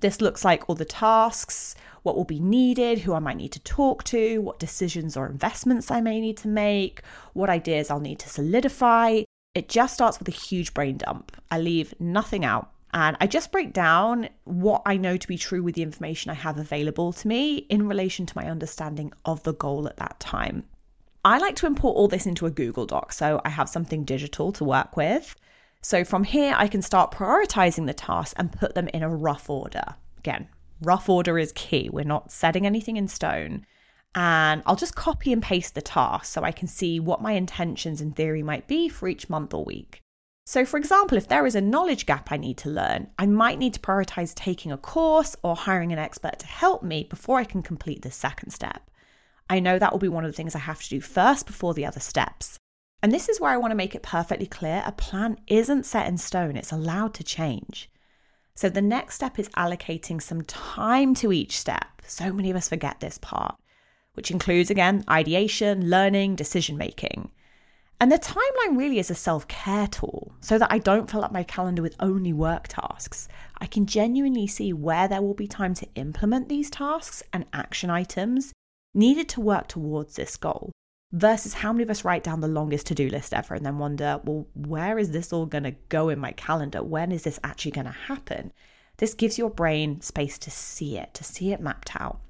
This 0.00 0.20
looks 0.20 0.44
like 0.44 0.68
all 0.68 0.74
the 0.76 0.84
tasks, 0.84 1.74
what 2.02 2.16
will 2.16 2.24
be 2.24 2.40
needed, 2.40 3.00
who 3.00 3.14
I 3.14 3.18
might 3.18 3.36
need 3.36 3.52
to 3.52 3.60
talk 3.60 4.04
to, 4.04 4.40
what 4.40 4.58
decisions 4.58 5.16
or 5.16 5.26
investments 5.26 5.90
I 5.90 6.00
may 6.00 6.20
need 6.20 6.36
to 6.38 6.48
make, 6.48 7.02
what 7.32 7.50
ideas 7.50 7.90
I'll 7.90 8.00
need 8.00 8.20
to 8.20 8.28
solidify. 8.28 9.22
It 9.54 9.68
just 9.68 9.94
starts 9.94 10.18
with 10.18 10.28
a 10.28 10.32
huge 10.32 10.72
brain 10.72 10.98
dump. 10.98 11.36
I 11.50 11.58
leave 11.58 11.94
nothing 11.98 12.44
out. 12.44 12.70
And 12.94 13.16
I 13.20 13.26
just 13.26 13.52
break 13.52 13.72
down 13.72 14.30
what 14.44 14.82
I 14.86 14.96
know 14.96 15.18
to 15.18 15.28
be 15.28 15.36
true 15.36 15.62
with 15.62 15.74
the 15.74 15.82
information 15.82 16.30
I 16.30 16.34
have 16.34 16.58
available 16.58 17.12
to 17.12 17.28
me 17.28 17.56
in 17.56 17.86
relation 17.86 18.24
to 18.24 18.36
my 18.36 18.48
understanding 18.48 19.12
of 19.26 19.42
the 19.42 19.52
goal 19.52 19.86
at 19.88 19.98
that 19.98 20.18
time. 20.20 20.64
I 21.24 21.38
like 21.38 21.56
to 21.56 21.66
import 21.66 21.96
all 21.96 22.08
this 22.08 22.24
into 22.24 22.46
a 22.46 22.50
Google 22.50 22.86
Doc 22.86 23.12
so 23.12 23.42
I 23.44 23.50
have 23.50 23.68
something 23.68 24.04
digital 24.04 24.52
to 24.52 24.64
work 24.64 24.96
with. 24.96 25.36
So 25.88 26.04
from 26.04 26.24
here, 26.24 26.54
I 26.54 26.68
can 26.68 26.82
start 26.82 27.12
prioritizing 27.12 27.86
the 27.86 27.94
tasks 27.94 28.34
and 28.36 28.52
put 28.52 28.74
them 28.74 28.88
in 28.88 29.02
a 29.02 29.08
rough 29.08 29.48
order. 29.48 29.94
Again, 30.18 30.48
rough 30.82 31.08
order 31.08 31.38
is 31.38 31.50
key. 31.52 31.88
We're 31.90 32.04
not 32.04 32.30
setting 32.30 32.66
anything 32.66 32.98
in 32.98 33.08
stone. 33.08 33.64
And 34.14 34.62
I'll 34.66 34.76
just 34.76 34.94
copy 34.94 35.32
and 35.32 35.42
paste 35.42 35.74
the 35.74 35.80
task 35.80 36.26
so 36.26 36.42
I 36.42 36.52
can 36.52 36.68
see 36.68 37.00
what 37.00 37.22
my 37.22 37.32
intentions 37.32 38.02
in 38.02 38.12
theory 38.12 38.42
might 38.42 38.68
be 38.68 38.90
for 38.90 39.08
each 39.08 39.30
month 39.30 39.54
or 39.54 39.64
week. 39.64 40.02
So, 40.44 40.66
for 40.66 40.76
example, 40.76 41.16
if 41.16 41.26
there 41.26 41.46
is 41.46 41.54
a 41.54 41.62
knowledge 41.62 42.04
gap 42.04 42.30
I 42.30 42.36
need 42.36 42.58
to 42.58 42.68
learn, 42.68 43.08
I 43.18 43.24
might 43.24 43.58
need 43.58 43.72
to 43.72 43.80
prioritize 43.80 44.34
taking 44.34 44.70
a 44.70 44.76
course 44.76 45.36
or 45.42 45.56
hiring 45.56 45.90
an 45.90 45.98
expert 45.98 46.38
to 46.40 46.46
help 46.46 46.82
me 46.82 47.04
before 47.04 47.38
I 47.38 47.44
can 47.44 47.62
complete 47.62 48.02
the 48.02 48.10
second 48.10 48.50
step. 48.50 48.90
I 49.48 49.58
know 49.58 49.78
that 49.78 49.92
will 49.92 49.98
be 49.98 50.08
one 50.08 50.26
of 50.26 50.30
the 50.30 50.36
things 50.36 50.54
I 50.54 50.58
have 50.58 50.82
to 50.82 50.90
do 50.90 51.00
first 51.00 51.46
before 51.46 51.72
the 51.72 51.86
other 51.86 52.00
steps. 52.00 52.58
And 53.02 53.12
this 53.12 53.28
is 53.28 53.40
where 53.40 53.52
I 53.52 53.56
want 53.56 53.70
to 53.70 53.76
make 53.76 53.94
it 53.94 54.02
perfectly 54.02 54.46
clear 54.46 54.82
a 54.84 54.92
plan 54.92 55.38
isn't 55.46 55.86
set 55.86 56.08
in 56.08 56.18
stone, 56.18 56.56
it's 56.56 56.72
allowed 56.72 57.14
to 57.14 57.24
change. 57.24 57.90
So 58.54 58.68
the 58.68 58.82
next 58.82 59.14
step 59.14 59.38
is 59.38 59.48
allocating 59.50 60.20
some 60.20 60.42
time 60.42 61.14
to 61.16 61.32
each 61.32 61.56
step. 61.56 62.02
So 62.04 62.32
many 62.32 62.50
of 62.50 62.56
us 62.56 62.68
forget 62.68 62.98
this 62.98 63.16
part, 63.16 63.56
which 64.14 64.32
includes, 64.32 64.68
again, 64.68 65.04
ideation, 65.08 65.88
learning, 65.88 66.34
decision 66.34 66.76
making. 66.76 67.30
And 68.00 68.10
the 68.10 68.18
timeline 68.18 68.76
really 68.76 68.98
is 68.98 69.10
a 69.10 69.14
self 69.14 69.46
care 69.46 69.86
tool 69.86 70.32
so 70.40 70.58
that 70.58 70.72
I 70.72 70.78
don't 70.78 71.08
fill 71.08 71.24
up 71.24 71.32
my 71.32 71.44
calendar 71.44 71.82
with 71.82 71.94
only 72.00 72.32
work 72.32 72.66
tasks. 72.66 73.28
I 73.60 73.66
can 73.66 73.86
genuinely 73.86 74.48
see 74.48 74.72
where 74.72 75.06
there 75.06 75.22
will 75.22 75.34
be 75.34 75.46
time 75.46 75.74
to 75.74 75.88
implement 75.94 76.48
these 76.48 76.70
tasks 76.70 77.22
and 77.32 77.46
action 77.52 77.90
items 77.90 78.52
needed 78.92 79.28
to 79.30 79.40
work 79.40 79.68
towards 79.68 80.16
this 80.16 80.36
goal 80.36 80.72
versus 81.12 81.54
how 81.54 81.72
many 81.72 81.82
of 81.82 81.90
us 81.90 82.04
write 82.04 82.22
down 82.22 82.40
the 82.40 82.48
longest 82.48 82.86
to 82.86 82.94
do 82.94 83.08
list 83.08 83.32
ever 83.32 83.54
and 83.54 83.64
then 83.64 83.78
wonder, 83.78 84.20
well, 84.24 84.46
where 84.54 84.98
is 84.98 85.10
this 85.10 85.32
all 85.32 85.46
going 85.46 85.64
to 85.64 85.74
go 85.88 86.08
in 86.08 86.18
my 86.18 86.32
calendar? 86.32 86.82
When 86.82 87.12
is 87.12 87.22
this 87.22 87.40
actually 87.42 87.70
going 87.70 87.86
to 87.86 87.92
happen? 87.92 88.52
This 88.98 89.14
gives 89.14 89.38
your 89.38 89.50
brain 89.50 90.00
space 90.00 90.38
to 90.38 90.50
see 90.50 90.98
it, 90.98 91.14
to 91.14 91.24
see 91.24 91.52
it 91.52 91.60
mapped 91.60 91.92
out. 91.98 92.20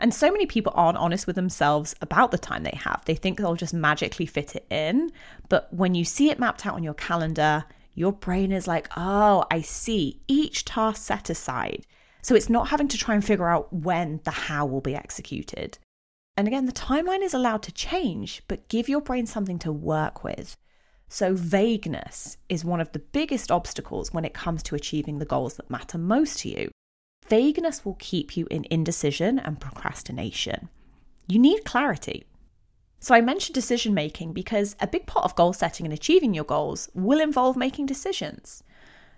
And 0.00 0.14
so 0.14 0.32
many 0.32 0.46
people 0.46 0.72
aren't 0.74 0.98
honest 0.98 1.26
with 1.26 1.36
themselves 1.36 1.94
about 2.00 2.30
the 2.30 2.38
time 2.38 2.64
they 2.64 2.78
have. 2.82 3.04
They 3.04 3.14
think 3.14 3.38
they'll 3.38 3.54
just 3.54 3.74
magically 3.74 4.26
fit 4.26 4.56
it 4.56 4.66
in. 4.70 5.12
But 5.48 5.72
when 5.72 5.94
you 5.94 6.04
see 6.04 6.30
it 6.30 6.40
mapped 6.40 6.66
out 6.66 6.74
on 6.74 6.82
your 6.82 6.94
calendar, 6.94 7.64
your 7.94 8.12
brain 8.12 8.50
is 8.50 8.66
like, 8.66 8.88
oh, 8.96 9.44
I 9.50 9.60
see 9.60 10.20
each 10.26 10.64
task 10.64 11.02
set 11.02 11.30
aside. 11.30 11.86
So 12.22 12.34
it's 12.34 12.48
not 12.48 12.68
having 12.68 12.88
to 12.88 12.98
try 12.98 13.14
and 13.14 13.24
figure 13.24 13.48
out 13.48 13.72
when 13.72 14.20
the 14.24 14.30
how 14.30 14.66
will 14.66 14.80
be 14.80 14.94
executed. 14.94 15.78
And 16.36 16.48
again, 16.48 16.66
the 16.66 16.72
timeline 16.72 17.22
is 17.22 17.34
allowed 17.34 17.62
to 17.64 17.72
change, 17.72 18.42
but 18.48 18.68
give 18.68 18.88
your 18.88 19.02
brain 19.02 19.26
something 19.26 19.58
to 19.60 19.72
work 19.72 20.24
with. 20.24 20.56
So, 21.08 21.34
vagueness 21.34 22.38
is 22.48 22.64
one 22.64 22.80
of 22.80 22.92
the 22.92 22.98
biggest 22.98 23.50
obstacles 23.50 24.14
when 24.14 24.24
it 24.24 24.32
comes 24.32 24.62
to 24.64 24.74
achieving 24.74 25.18
the 25.18 25.26
goals 25.26 25.56
that 25.56 25.70
matter 25.70 25.98
most 25.98 26.38
to 26.40 26.48
you. 26.48 26.70
Vagueness 27.28 27.84
will 27.84 27.96
keep 27.98 28.34
you 28.34 28.46
in 28.50 28.66
indecision 28.70 29.38
and 29.38 29.60
procrastination. 29.60 30.70
You 31.28 31.38
need 31.38 31.66
clarity. 31.66 32.24
So, 32.98 33.14
I 33.14 33.20
mentioned 33.20 33.54
decision 33.54 33.92
making 33.92 34.32
because 34.32 34.74
a 34.80 34.86
big 34.86 35.06
part 35.06 35.26
of 35.26 35.36
goal 35.36 35.52
setting 35.52 35.84
and 35.84 35.92
achieving 35.92 36.32
your 36.32 36.44
goals 36.44 36.88
will 36.94 37.20
involve 37.20 37.58
making 37.58 37.86
decisions. 37.86 38.62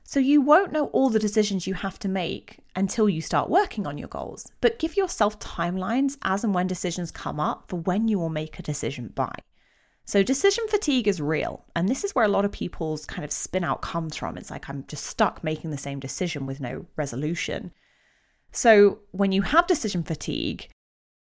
So 0.06 0.20
you 0.20 0.42
won't 0.42 0.70
know 0.70 0.86
all 0.88 1.08
the 1.08 1.18
decisions 1.18 1.66
you 1.66 1.74
have 1.74 1.98
to 2.00 2.08
make 2.08 2.58
until 2.76 3.08
you 3.08 3.22
start 3.22 3.48
working 3.48 3.86
on 3.86 3.96
your 3.96 4.08
goals, 4.08 4.52
but 4.60 4.78
give 4.78 4.98
yourself 4.98 5.38
timelines 5.38 6.18
as 6.22 6.44
and 6.44 6.54
when 6.54 6.66
decisions 6.66 7.10
come 7.10 7.40
up 7.40 7.64
for 7.68 7.76
when 7.76 8.06
you 8.06 8.18
will 8.18 8.28
make 8.28 8.58
a 8.58 8.62
decision 8.62 9.08
by. 9.14 9.32
So 10.04 10.22
decision 10.22 10.68
fatigue 10.68 11.08
is 11.08 11.22
real, 11.22 11.64
and 11.74 11.88
this 11.88 12.04
is 12.04 12.14
where 12.14 12.26
a 12.26 12.28
lot 12.28 12.44
of 12.44 12.52
people's 12.52 13.06
kind 13.06 13.24
of 13.24 13.32
spin 13.32 13.64
out 13.64 13.80
comes 13.80 14.14
from. 14.14 14.36
It's 14.36 14.50
like 14.50 14.68
I'm 14.68 14.84
just 14.86 15.06
stuck 15.06 15.42
making 15.42 15.70
the 15.70 15.78
same 15.78 16.00
decision 16.00 16.44
with 16.44 16.60
no 16.60 16.84
resolution. 16.96 17.72
So 18.52 18.98
when 19.12 19.32
you 19.32 19.40
have 19.40 19.66
decision 19.66 20.02
fatigue, 20.02 20.68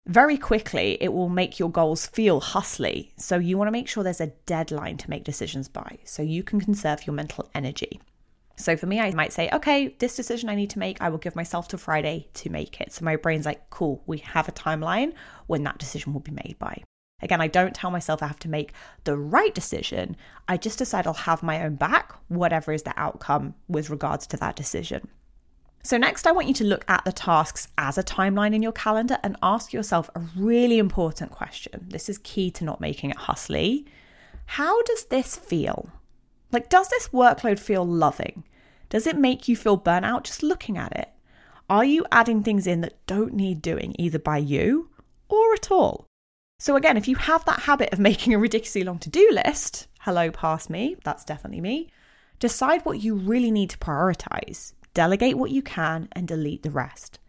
very 0.06 0.38
quickly 0.38 0.96
it 1.00 1.12
will 1.12 1.28
make 1.28 1.58
your 1.58 1.70
goals 1.70 2.06
feel 2.06 2.38
hustly. 2.38 3.12
So 3.16 3.36
you 3.36 3.58
want 3.58 3.66
to 3.66 3.72
make 3.72 3.88
sure 3.88 4.04
there's 4.04 4.20
a 4.20 4.32
deadline 4.46 4.96
to 4.98 5.10
make 5.10 5.24
decisions 5.24 5.68
by 5.68 5.98
so 6.04 6.22
you 6.22 6.44
can 6.44 6.60
conserve 6.60 7.06
your 7.06 7.14
mental 7.14 7.50
energy. 7.52 8.00
So 8.60 8.76
for 8.76 8.86
me, 8.86 9.00
I 9.00 9.10
might 9.12 9.32
say, 9.32 9.48
okay, 9.52 9.94
this 9.98 10.16
decision 10.16 10.48
I 10.48 10.54
need 10.54 10.70
to 10.70 10.78
make, 10.78 11.00
I 11.00 11.08
will 11.08 11.18
give 11.18 11.34
myself 11.34 11.68
to 11.68 11.78
Friday 11.78 12.28
to 12.34 12.50
make 12.50 12.80
it. 12.80 12.92
So 12.92 13.04
my 13.04 13.16
brain's 13.16 13.46
like, 13.46 13.70
cool, 13.70 14.02
we 14.06 14.18
have 14.18 14.48
a 14.48 14.52
timeline 14.52 15.14
when 15.46 15.62
that 15.64 15.78
decision 15.78 16.12
will 16.12 16.20
be 16.20 16.32
made 16.32 16.56
by. 16.58 16.82
Again, 17.22 17.40
I 17.40 17.48
don't 17.48 17.74
tell 17.74 17.90
myself 17.90 18.22
I 18.22 18.28
have 18.28 18.38
to 18.40 18.48
make 18.48 18.72
the 19.04 19.16
right 19.16 19.54
decision. 19.54 20.16
I 20.48 20.56
just 20.56 20.78
decide 20.78 21.06
I'll 21.06 21.14
have 21.14 21.42
my 21.42 21.62
own 21.62 21.76
back, 21.76 22.14
whatever 22.28 22.72
is 22.72 22.82
the 22.82 22.94
outcome 22.96 23.54
with 23.68 23.90
regards 23.90 24.26
to 24.28 24.36
that 24.38 24.56
decision. 24.56 25.08
So, 25.82 25.96
next, 25.96 26.26
I 26.26 26.32
want 26.32 26.48
you 26.48 26.54
to 26.54 26.64
look 26.64 26.84
at 26.88 27.04
the 27.06 27.12
tasks 27.12 27.68
as 27.78 27.96
a 27.96 28.02
timeline 28.02 28.54
in 28.54 28.62
your 28.62 28.72
calendar 28.72 29.18
and 29.22 29.36
ask 29.42 29.72
yourself 29.72 30.10
a 30.14 30.20
really 30.36 30.78
important 30.78 31.30
question. 31.30 31.86
This 31.88 32.10
is 32.10 32.18
key 32.18 32.50
to 32.52 32.64
not 32.64 32.82
making 32.82 33.10
it 33.10 33.16
hustly. 33.16 33.86
How 34.44 34.82
does 34.82 35.06
this 35.06 35.36
feel? 35.36 35.90
Like, 36.52 36.68
does 36.68 36.88
this 36.88 37.08
workload 37.08 37.58
feel 37.58 37.86
loving? 37.86 38.44
Does 38.88 39.06
it 39.06 39.16
make 39.16 39.46
you 39.46 39.56
feel 39.56 39.78
burnout 39.78 40.24
just 40.24 40.42
looking 40.42 40.76
at 40.76 40.96
it? 40.96 41.08
Are 41.68 41.84
you 41.84 42.04
adding 42.10 42.42
things 42.42 42.66
in 42.66 42.80
that 42.80 43.06
don't 43.06 43.34
need 43.34 43.62
doing 43.62 43.94
either 43.98 44.18
by 44.18 44.38
you 44.38 44.90
or 45.28 45.54
at 45.54 45.70
all? 45.70 46.06
So, 46.58 46.74
again, 46.76 46.96
if 46.96 47.06
you 47.06 47.14
have 47.16 47.44
that 47.44 47.60
habit 47.60 47.92
of 47.92 47.98
making 48.10 48.34
a 48.34 48.38
ridiculously 48.38 48.82
long 48.82 48.98
to 48.98 49.08
do 49.08 49.28
list, 49.32 49.86
hello, 50.00 50.30
past 50.30 50.68
me, 50.68 50.96
that's 51.04 51.24
definitely 51.24 51.60
me, 51.60 51.88
decide 52.40 52.84
what 52.84 53.00
you 53.00 53.14
really 53.14 53.52
need 53.52 53.70
to 53.70 53.78
prioritize, 53.78 54.72
delegate 54.92 55.38
what 55.38 55.52
you 55.52 55.62
can, 55.62 56.08
and 56.12 56.26
delete 56.26 56.64
the 56.64 56.70
rest. 56.70 57.20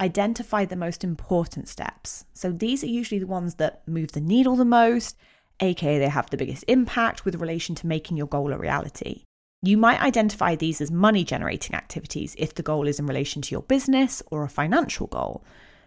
Identify 0.00 0.66
the 0.66 0.76
most 0.76 1.02
important 1.02 1.68
steps. 1.68 2.26
So, 2.34 2.52
these 2.52 2.84
are 2.84 2.88
usually 2.88 3.18
the 3.18 3.26
ones 3.26 3.54
that 3.54 3.88
move 3.88 4.12
the 4.12 4.20
needle 4.20 4.54
the 4.54 4.64
most, 4.66 5.16
aka 5.60 5.98
they 5.98 6.08
have 6.08 6.30
the 6.30 6.36
biggest 6.36 6.64
impact 6.68 7.24
with 7.24 7.40
relation 7.40 7.74
to 7.76 7.86
making 7.86 8.16
your 8.16 8.26
goal 8.26 8.52
a 8.52 8.58
reality. 8.58 9.24
You 9.62 9.76
might 9.76 10.00
identify 10.00 10.54
these 10.54 10.80
as 10.80 10.90
money 10.90 11.24
generating 11.24 11.74
activities 11.74 12.36
if 12.38 12.54
the 12.54 12.62
goal 12.62 12.86
is 12.86 13.00
in 13.00 13.06
relation 13.06 13.42
to 13.42 13.52
your 13.52 13.62
business 13.62 14.22
or 14.30 14.44
a 14.44 14.48
financial 14.48 15.08
goal. 15.08 15.44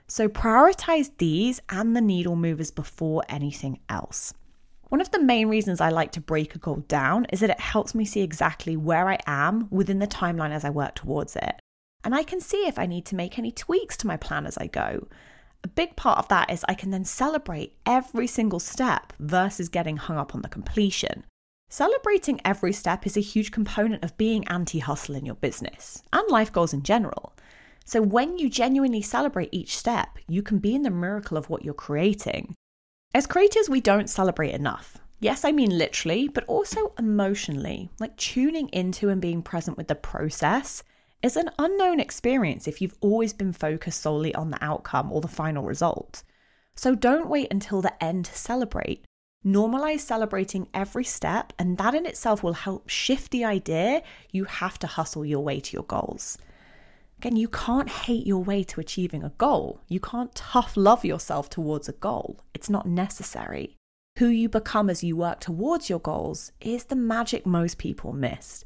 So 0.07 0.27
prioritize 0.27 1.11
these 1.19 1.61
and 1.69 1.95
the 1.95 2.01
needle 2.01 2.35
movers 2.35 2.69
before 2.69 3.23
anything 3.29 3.79
else. 3.87 4.33
One 4.89 4.99
of 4.99 5.11
the 5.11 5.23
main 5.23 5.47
reasons 5.47 5.79
I 5.79 5.87
like 5.87 6.11
to 6.11 6.19
break 6.19 6.53
a 6.53 6.59
goal 6.59 6.83
down 6.89 7.25
is 7.31 7.39
that 7.39 7.49
it 7.49 7.61
helps 7.61 7.95
me 7.95 8.03
see 8.03 8.19
exactly 8.19 8.75
where 8.75 9.07
I 9.07 9.19
am 9.25 9.69
within 9.69 9.99
the 9.99 10.07
timeline 10.07 10.51
as 10.51 10.65
I 10.65 10.69
work 10.69 10.95
towards 10.95 11.37
it. 11.37 11.61
And 12.03 12.13
I 12.13 12.23
can 12.23 12.41
see 12.41 12.67
if 12.67 12.77
I 12.77 12.87
need 12.87 13.05
to 13.05 13.15
make 13.15 13.39
any 13.39 13.53
tweaks 13.53 13.95
to 13.97 14.07
my 14.07 14.17
plan 14.17 14.45
as 14.45 14.57
I 14.57 14.67
go. 14.67 15.07
A 15.63 15.67
big 15.67 15.95
part 15.95 16.17
of 16.17 16.27
that 16.29 16.49
is 16.49 16.65
I 16.67 16.73
can 16.73 16.89
then 16.89 17.05
celebrate 17.05 17.75
every 17.85 18.27
single 18.27 18.59
step 18.59 19.13
versus 19.19 19.69
getting 19.69 19.97
hung 19.97 20.17
up 20.17 20.33
on 20.33 20.41
the 20.41 20.49
completion. 20.49 21.25
Celebrating 21.69 22.41
every 22.43 22.73
step 22.73 23.05
is 23.05 23.15
a 23.15 23.21
huge 23.21 23.51
component 23.51 24.03
of 24.03 24.17
being 24.17 24.47
anti 24.47 24.79
hustle 24.79 25.15
in 25.15 25.25
your 25.25 25.35
business 25.35 26.03
and 26.11 26.29
life 26.29 26.51
goals 26.51 26.73
in 26.73 26.83
general. 26.83 27.33
So, 27.85 28.01
when 28.01 28.37
you 28.37 28.49
genuinely 28.49 29.01
celebrate 29.01 29.49
each 29.51 29.77
step, 29.77 30.17
you 30.27 30.41
can 30.41 30.59
be 30.59 30.75
in 30.75 30.81
the 30.81 30.89
miracle 30.89 31.37
of 31.37 31.49
what 31.49 31.63
you're 31.63 31.73
creating. 31.73 32.55
As 33.13 33.27
creators, 33.27 33.69
we 33.69 33.81
don't 33.81 34.09
celebrate 34.09 34.53
enough. 34.53 34.97
Yes, 35.19 35.45
I 35.45 35.51
mean 35.51 35.77
literally, 35.77 36.27
but 36.27 36.45
also 36.45 36.93
emotionally. 36.97 37.89
Like 37.99 38.17
tuning 38.17 38.67
into 38.69 39.09
and 39.09 39.21
being 39.21 39.41
present 39.43 39.77
with 39.77 39.87
the 39.87 39.95
process 39.95 40.83
is 41.23 41.37
an 41.37 41.51
unknown 41.59 41.99
experience 41.99 42.67
if 42.67 42.81
you've 42.81 42.97
always 42.99 43.33
been 43.33 43.53
focused 43.53 44.01
solely 44.01 44.33
on 44.33 44.51
the 44.51 44.63
outcome 44.63 45.11
or 45.11 45.21
the 45.21 45.27
final 45.27 45.63
result. 45.63 46.23
So 46.75 46.95
don't 46.95 47.29
wait 47.29 47.47
until 47.51 47.81
the 47.81 48.03
end 48.03 48.25
to 48.25 48.37
celebrate. 48.37 49.05
Normalize 49.45 50.01
celebrating 50.01 50.67
every 50.73 51.03
step, 51.03 51.51
and 51.57 51.77
that 51.77 51.95
in 51.95 52.05
itself 52.05 52.43
will 52.43 52.53
help 52.53 52.89
shift 52.89 53.31
the 53.31 53.43
idea 53.43 54.03
you 54.31 54.45
have 54.45 54.77
to 54.79 54.87
hustle 54.87 55.25
your 55.25 55.43
way 55.43 55.59
to 55.59 55.73
your 55.73 55.83
goals. 55.83 56.37
Again, 57.17 57.35
you 57.35 57.47
can't 57.47 57.89
hate 57.89 58.25
your 58.25 58.43
way 58.43 58.63
to 58.63 58.79
achieving 58.79 59.23
a 59.23 59.33
goal. 59.37 59.81
You 59.87 59.99
can't 59.99 60.33
tough 60.33 60.75
love 60.75 61.05
yourself 61.05 61.49
towards 61.49 61.87
a 61.87 61.93
goal. 61.93 62.39
It's 62.53 62.69
not 62.69 62.87
necessary. 62.87 63.77
Who 64.17 64.27
you 64.27 64.49
become 64.49 64.89
as 64.89 65.03
you 65.03 65.15
work 65.15 65.39
towards 65.39 65.89
your 65.89 65.99
goals 65.99 66.51
is 66.59 66.85
the 66.85 66.95
magic 66.95 67.45
most 67.45 67.77
people 67.77 68.11
miss. 68.11 68.65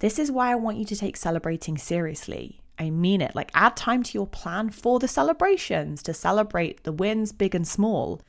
This 0.00 0.18
is 0.18 0.32
why 0.32 0.50
I 0.50 0.56
want 0.56 0.78
you 0.78 0.84
to 0.86 0.96
take 0.96 1.16
celebrating 1.16 1.78
seriously. 1.78 2.60
I 2.78 2.88
mean 2.90 3.20
it. 3.20 3.34
Like, 3.34 3.50
add 3.54 3.76
time 3.76 4.02
to 4.02 4.14
your 4.14 4.26
plan 4.26 4.70
for 4.70 4.98
the 4.98 5.06
celebrations 5.06 6.02
to 6.02 6.14
celebrate 6.14 6.82
the 6.82 6.92
wins, 6.92 7.32
big 7.32 7.54
and 7.54 7.68
small. 7.68 8.22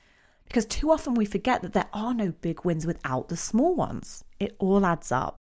Because 0.45 0.65
too 0.65 0.91
often 0.91 1.13
we 1.13 1.23
forget 1.23 1.61
that 1.61 1.71
there 1.71 1.87
are 1.93 2.13
no 2.13 2.33
big 2.41 2.65
wins 2.65 2.85
without 2.85 3.29
the 3.29 3.37
small 3.37 3.73
ones. 3.73 4.25
It 4.37 4.55
all 4.59 4.85
adds 4.85 5.13
up. 5.13 5.37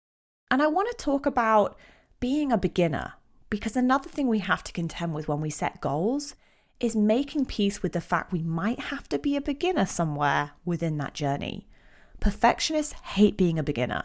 And 0.51 0.61
I 0.61 0.67
want 0.67 0.87
to 0.91 1.03
talk 1.03 1.25
about 1.25 1.77
being 2.19 2.51
a 2.51 2.57
beginner 2.57 3.13
because 3.49 3.75
another 3.75 4.09
thing 4.09 4.27
we 4.27 4.39
have 4.39 4.63
to 4.65 4.71
contend 4.71 5.15
with 5.15 5.27
when 5.27 5.41
we 5.41 5.49
set 5.49 5.81
goals 5.81 6.35
is 6.79 6.95
making 6.95 7.45
peace 7.45 7.81
with 7.81 7.93
the 7.93 8.01
fact 8.01 8.31
we 8.31 8.43
might 8.43 8.79
have 8.79 9.09
to 9.09 9.17
be 9.17 9.35
a 9.35 9.41
beginner 9.41 9.87
somewhere 9.87 10.51
within 10.63 10.97
that 10.99 11.15
journey. 11.15 11.67
Perfectionists 12.19 12.93
hate 12.93 13.35
being 13.35 13.57
a 13.57 13.63
beginner. 13.63 14.03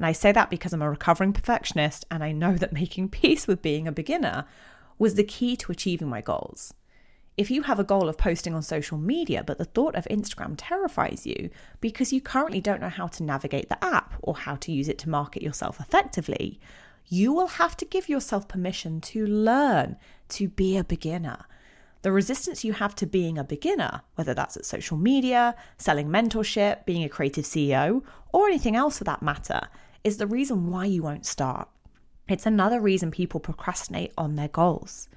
And 0.00 0.06
I 0.06 0.12
say 0.12 0.32
that 0.32 0.48
because 0.48 0.72
I'm 0.72 0.80
a 0.80 0.88
recovering 0.88 1.34
perfectionist 1.34 2.06
and 2.10 2.24
I 2.24 2.32
know 2.32 2.54
that 2.54 2.72
making 2.82 3.10
peace 3.10 3.46
with 3.46 3.60
being 3.60 3.86
a 3.86 3.92
beginner 3.92 4.46
was 4.98 5.14
the 5.14 5.22
key 5.22 5.58
to 5.58 5.72
achieving 5.72 6.08
my 6.08 6.22
goals. 6.22 6.72
If 7.36 7.50
you 7.50 7.64
have 7.64 7.78
a 7.78 7.84
goal 7.84 8.08
of 8.08 8.16
posting 8.16 8.54
on 8.54 8.62
social 8.62 8.96
media, 8.96 9.44
but 9.44 9.58
the 9.58 9.66
thought 9.66 9.94
of 9.94 10.06
Instagram 10.10 10.54
terrifies 10.56 11.26
you 11.26 11.50
because 11.82 12.14
you 12.14 12.22
currently 12.22 12.62
don't 12.62 12.80
know 12.80 12.88
how 12.88 13.08
to 13.08 13.22
navigate 13.22 13.68
the 13.68 13.84
app 13.84 14.14
or 14.22 14.36
how 14.36 14.56
to 14.56 14.72
use 14.72 14.88
it 14.88 14.96
to 15.00 15.10
market 15.10 15.42
yourself 15.42 15.78
effectively, 15.78 16.58
you 17.06 17.34
will 17.34 17.48
have 17.48 17.76
to 17.76 17.84
give 17.84 18.08
yourself 18.08 18.48
permission 18.48 19.02
to 19.02 19.26
learn 19.26 19.96
to 20.30 20.48
be 20.48 20.78
a 20.78 20.84
beginner. 20.84 21.44
The 22.00 22.12
resistance 22.12 22.64
you 22.64 22.72
have 22.72 22.94
to 22.94 23.06
being 23.06 23.36
a 23.36 23.44
beginner, 23.44 24.00
whether 24.14 24.32
that's 24.32 24.56
at 24.56 24.64
social 24.64 24.96
media, 24.96 25.54
selling 25.76 26.08
mentorship, 26.08 26.86
being 26.86 27.04
a 27.04 27.10
creative 27.10 27.44
CEO, 27.44 28.02
or 28.32 28.46
anything 28.46 28.76
else 28.76 28.96
for 28.96 29.04
that 29.04 29.20
matter, 29.20 29.68
is 30.04 30.16
the 30.16 30.26
reason 30.26 30.70
why 30.70 30.86
you 30.86 31.02
won't 31.02 31.26
start. 31.26 31.68
It's 32.28 32.46
another 32.46 32.80
reason 32.80 33.10
people 33.10 33.40
procrastinate 33.40 34.12
on 34.16 34.36
their 34.36 34.48
goals. 34.48 35.08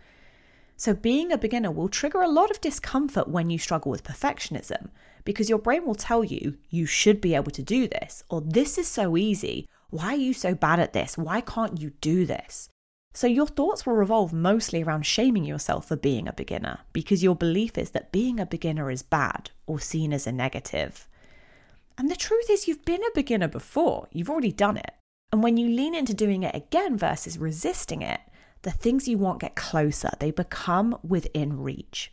So, 0.76 0.94
being 0.94 1.32
a 1.32 1.38
beginner 1.38 1.72
will 1.72 1.88
trigger 1.88 2.22
a 2.22 2.28
lot 2.28 2.50
of 2.50 2.60
discomfort 2.60 3.28
when 3.28 3.50
you 3.50 3.60
struggle 3.60 3.92
with 3.92 4.04
perfectionism 4.04 4.90
because 5.24 5.50
your 5.50 5.60
brain 5.60 5.86
will 5.86 5.96
tell 5.96 6.24
you, 6.24 6.58
you 6.70 6.86
should 6.86 7.22
be 7.22 7.36
able 7.36 7.52
to 7.52 7.62
do 7.62 7.88
this, 7.88 8.24
or 8.30 8.42
this 8.42 8.78
is 8.78 8.88
so 8.88 9.16
easy. 9.16 9.68
Why 9.92 10.08
are 10.08 10.18
you 10.18 10.34
so 10.34 10.56
bad 10.56 10.80
at 10.80 10.94
this? 10.94 11.18
Why 11.18 11.40
can't 11.42 11.80
you 11.80 11.92
do 12.02 12.26
this? 12.26 12.70
So, 13.14 13.28
your 13.28 13.46
thoughts 13.46 13.86
will 13.86 13.94
revolve 13.94 14.34
mostly 14.34 14.82
around 14.82 15.06
shaming 15.06 15.46
yourself 15.46 15.88
for 15.88 15.96
being 15.96 16.28
a 16.28 16.34
beginner 16.34 16.80
because 16.94 17.24
your 17.24 17.36
belief 17.36 17.78
is 17.78 17.92
that 17.92 18.12
being 18.12 18.40
a 18.40 18.46
beginner 18.46 18.90
is 18.90 19.04
bad 19.04 19.52
or 19.68 19.80
seen 19.80 20.12
as 20.12 20.26
a 20.26 20.32
negative. 20.32 21.08
And 21.98 22.10
the 22.10 22.16
truth 22.16 22.50
is, 22.50 22.68
you've 22.68 22.86
been 22.86 23.04
a 23.04 23.16
beginner 23.16 23.48
before, 23.48 24.08
you've 24.12 24.30
already 24.30 24.52
done 24.52 24.78
it. 24.78 24.92
And 25.32 25.42
when 25.44 25.58
you 25.58 25.68
lean 25.68 25.96
into 25.96 26.14
doing 26.14 26.44
it 26.44 26.56
again 26.56 26.98
versus 26.98 27.38
resisting 27.38 28.02
it, 28.02 28.20
the 28.64 28.72
things 28.72 29.08
you 29.08 29.18
want 29.18 29.42
get 29.42 29.56
closer, 29.56 30.12
they 30.20 30.32
become 30.32 30.98
within 31.04 31.60
reach. 31.60 32.12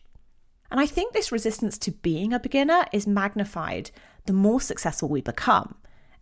And 0.70 0.80
I 0.80 0.86
think 0.86 1.12
this 1.12 1.32
resistance 1.32 1.78
to 1.78 1.90
being 1.90 2.32
a 2.32 2.40
beginner 2.40 2.84
is 2.92 3.06
magnified 3.06 3.90
the 4.26 4.32
more 4.32 4.60
successful 4.60 5.08
we 5.08 5.20
become, 5.20 5.76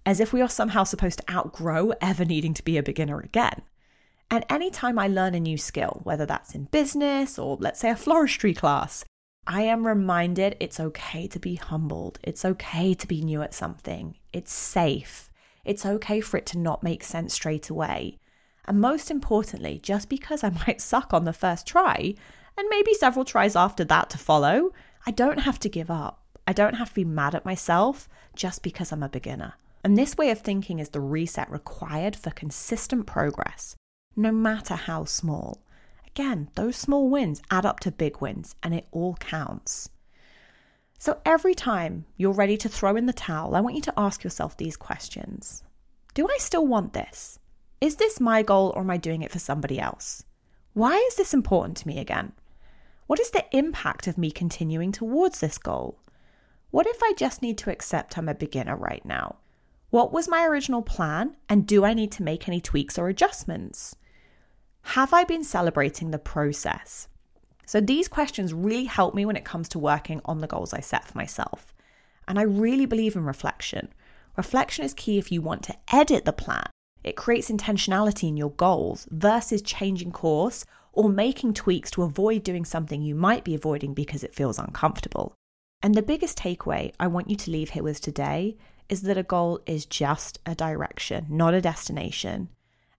as 0.07 0.21
if 0.21 0.33
we 0.33 0.41
are 0.41 0.49
somehow 0.49 0.85
supposed 0.85 1.19
to 1.19 1.33
outgrow 1.33 1.93
ever 2.01 2.25
needing 2.25 2.55
to 2.55 2.65
be 2.65 2.79
a 2.79 2.83
beginner 2.83 3.21
again. 3.21 3.63
And 4.31 4.45
anytime 4.51 4.99
I 4.99 5.09
learn 5.09 5.35
a 5.35 5.41
new 5.41 5.57
skill, 5.57 6.01
whether 6.05 6.27
that's 6.27 6.55
in 6.55 6.65
business 6.65 7.39
or 7.39 7.57
let's 7.61 7.81
say 7.81 7.91
a 7.91 7.95
floristry 7.95 8.57
class, 8.57 9.05
I 9.51 9.63
am 9.63 9.87
reminded 9.87 10.59
it's 10.61 10.79
okay 10.79 11.27
to 11.29 11.39
be 11.39 11.55
humbled. 11.55 12.19
It's 12.23 12.45
okay 12.45 12.93
to 12.93 13.07
be 13.07 13.23
new 13.23 13.41
at 13.41 13.55
something. 13.55 14.19
It's 14.31 14.53
safe. 14.53 15.31
It's 15.65 15.87
okay 15.87 16.21
for 16.21 16.37
it 16.37 16.45
to 16.47 16.59
not 16.59 16.83
make 16.83 17.03
sense 17.03 17.33
straight 17.33 17.71
away. 17.71 18.19
And 18.67 18.79
most 18.79 19.11
importantly, 19.11 19.81
just 19.83 20.11
because 20.11 20.45
I 20.45 20.51
might 20.67 20.83
suck 20.83 21.15
on 21.15 21.25
the 21.25 21.33
first 21.33 21.67
try, 21.67 22.15
and 22.59 22.69
maybe 22.69 22.93
several 22.93 23.25
tries 23.25 23.57
after 23.57 23.85
that 23.85 24.11
to 24.11 24.19
follow, 24.19 24.75
I 25.07 25.13
don't 25.13 25.41
have 25.41 25.59
to 25.61 25.71
give 25.71 25.91
up. 25.91 26.21
I 26.47 26.53
don't 26.53 26.75
have 26.75 26.91
to 26.91 26.95
be 26.95 27.05
mad 27.07 27.35
at 27.35 27.47
myself 27.47 28.07
just 28.37 28.63
because 28.63 28.93
I'm 28.93 29.03
a 29.03 29.09
beginner. 29.09 29.55
And 29.83 29.97
this 29.97 30.19
way 30.19 30.29
of 30.29 30.41
thinking 30.41 30.79
is 30.79 30.91
the 30.91 31.01
reset 31.01 31.51
required 31.51 32.17
for 32.17 32.31
consistent 32.31 33.07
progress, 33.07 33.77
no 34.15 34.31
matter 34.31 34.75
how 34.75 35.07
small. 35.07 35.63
Again, 36.19 36.51
those 36.57 36.75
small 36.75 37.09
wins 37.09 37.41
add 37.49 37.65
up 37.65 37.79
to 37.79 37.93
big 37.93 38.21
wins, 38.21 38.57
and 38.61 38.75
it 38.75 38.89
all 38.91 39.15
counts. 39.21 39.91
So 40.99 41.21
every 41.25 41.55
time 41.55 42.07
you're 42.17 42.33
ready 42.33 42.57
to 42.57 42.69
throw 42.69 42.97
in 42.97 43.07
the 43.07 43.13
towel, 43.13 43.55
I 43.55 43.61
want 43.61 43.77
you 43.77 43.83
to 43.83 43.95
ask 43.97 44.25
yourself 44.25 44.57
these 44.57 44.77
questions 44.77 45.63
Do 46.15 46.27
I 46.27 46.39
still 46.41 46.67
want 46.67 46.93
this? 46.93 47.39
Is 47.81 47.97
this 47.97 48.19
my 48.19 48.43
goal 48.43 48.73
or 48.75 48.81
am 48.81 48.91
I 48.91 48.97
doing 48.97 49.23
it 49.23 49.31
for 49.31 49.39
somebody 49.39 49.79
else? 49.79 50.25
Why 50.73 50.97
is 50.97 51.15
this 51.15 51.33
important 51.33 51.77
to 51.77 51.87
me 51.87 52.01
again? 52.01 52.33
What 53.07 53.21
is 53.21 53.31
the 53.31 53.45
impact 53.57 54.09
of 54.09 54.19
me 54.19 54.33
continuing 54.33 54.91
towards 54.91 55.39
this 55.39 55.57
goal? 55.57 56.01
What 56.73 56.89
if 56.89 57.01
I 57.01 57.13
just 57.17 57.43
need 57.43 57.59
to 57.59 57.71
accept 57.71 58.19
I'm 58.19 58.29
a 58.29 58.35
beginner 58.35 58.75
right 58.75 59.05
now? 59.05 59.37
What 59.91 60.13
was 60.13 60.27
my 60.27 60.45
original 60.45 60.83
plan, 60.83 61.37
and 61.49 61.65
do 61.65 61.85
I 61.85 61.95
need 61.95 62.11
to 62.13 62.25
make 62.25 62.49
any 62.49 62.61
tweaks 62.61 62.99
or 62.99 63.09
adjustments? 63.09 63.95
Have 64.93 65.13
I 65.13 65.25
been 65.25 65.45
celebrating 65.45 66.13
the 66.13 66.19
process? 66.19 67.09
So, 67.67 67.79
these 67.79 68.09
questions 68.09 68.55
really 68.55 68.87
help 68.87 69.15
me 69.15 69.27
when 69.27 69.37
it 69.37 69.45
comes 69.45 69.69
to 69.69 69.79
working 69.79 70.23
on 70.25 70.39
the 70.39 70.47
goals 70.47 70.73
I 70.73 70.81
set 70.81 71.07
for 71.07 71.19
myself. 71.19 71.75
And 72.27 72.39
I 72.39 72.43
really 72.45 72.87
believe 72.87 73.15
in 73.15 73.25
reflection. 73.25 73.93
Reflection 74.39 74.87
is 74.87 74.95
key 74.95 75.19
if 75.19 75.31
you 75.31 75.43
want 75.43 75.63
to 75.65 75.77
edit 75.93 76.25
the 76.25 76.33
plan. 76.33 76.71
It 77.05 77.17
creates 77.17 77.51
intentionality 77.51 78.29
in 78.29 78.39
your 78.39 78.53
goals 78.53 79.07
versus 79.11 79.61
changing 79.61 80.13
course 80.13 80.65
or 80.95 81.11
making 81.11 81.53
tweaks 81.53 81.91
to 81.91 82.03
avoid 82.03 82.43
doing 82.43 82.65
something 82.65 83.03
you 83.03 83.15
might 83.15 83.45
be 83.45 83.55
avoiding 83.55 83.93
because 83.93 84.25
it 84.25 84.35
feels 84.35 84.59
uncomfortable. 84.59 85.35
And 85.83 85.95
the 85.95 86.01
biggest 86.01 86.39
takeaway 86.39 86.95
I 86.99 87.09
want 87.09 87.29
you 87.29 87.37
to 87.37 87.51
leave 87.51 87.71
here 87.71 87.83
with 87.83 88.01
today 88.01 88.57
is 88.89 89.03
that 89.03 89.19
a 89.19 89.23
goal 89.23 89.61
is 89.67 89.85
just 89.85 90.39
a 90.47 90.55
direction, 90.55 91.27
not 91.29 91.53
a 91.53 91.61
destination. 91.61 92.49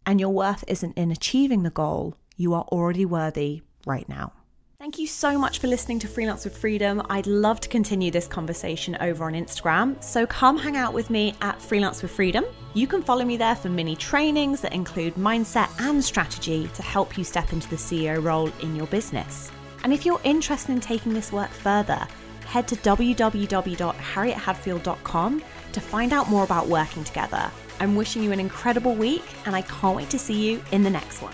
And 0.09 0.19
your 0.19 0.31
worth 0.31 0.65
isn't 0.67 0.97
in 0.97 1.11
achieving 1.11 1.61
the 1.61 1.69
goal, 1.69 2.15
you 2.35 2.55
are 2.55 2.63
already 2.71 3.05
worthy 3.05 3.61
right 3.85 4.09
now. 4.09 4.33
Thank 4.79 4.97
you 4.97 5.05
so 5.05 5.37
much 5.37 5.59
for 5.59 5.67
listening 5.67 5.99
to 5.99 6.07
Freelance 6.07 6.45
with 6.45 6.57
Freedom. 6.57 7.03
I'd 7.11 7.27
love 7.27 7.59
to 7.59 7.69
continue 7.69 8.09
this 8.09 8.25
conversation 8.25 8.97
over 9.01 9.25
on 9.25 9.33
Instagram, 9.33 10.03
so 10.03 10.25
come 10.25 10.57
hang 10.57 10.75
out 10.75 10.95
with 10.95 11.11
me 11.11 11.35
at 11.43 11.61
Freelance 11.61 12.01
with 12.01 12.09
Freedom. 12.09 12.43
You 12.73 12.87
can 12.87 13.03
follow 13.03 13.23
me 13.23 13.37
there 13.37 13.55
for 13.55 13.69
mini 13.69 13.95
trainings 13.95 14.61
that 14.61 14.73
include 14.73 15.13
mindset 15.13 15.69
and 15.79 16.03
strategy 16.03 16.67
to 16.73 16.81
help 16.81 17.15
you 17.15 17.23
step 17.23 17.53
into 17.53 17.69
the 17.69 17.75
CEO 17.75 18.23
role 18.23 18.51
in 18.63 18.75
your 18.75 18.87
business. 18.87 19.51
And 19.83 19.93
if 19.93 20.07
you're 20.07 20.21
interested 20.23 20.71
in 20.71 20.81
taking 20.81 21.13
this 21.13 21.31
work 21.31 21.51
further, 21.51 22.07
head 22.47 22.67
to 22.69 22.75
www.harriethadfield.com 22.77 25.43
to 25.71 25.79
find 25.79 26.13
out 26.13 26.31
more 26.31 26.43
about 26.43 26.67
working 26.67 27.03
together. 27.03 27.51
I'm 27.79 27.95
wishing 27.95 28.23
you 28.23 28.31
an 28.31 28.39
incredible 28.39 28.93
week, 28.93 29.23
and 29.45 29.55
I 29.55 29.61
can't 29.61 29.95
wait 29.95 30.09
to 30.09 30.19
see 30.19 30.49
you 30.49 30.61
in 30.71 30.83
the 30.83 30.89
next 30.89 31.21
one. 31.21 31.33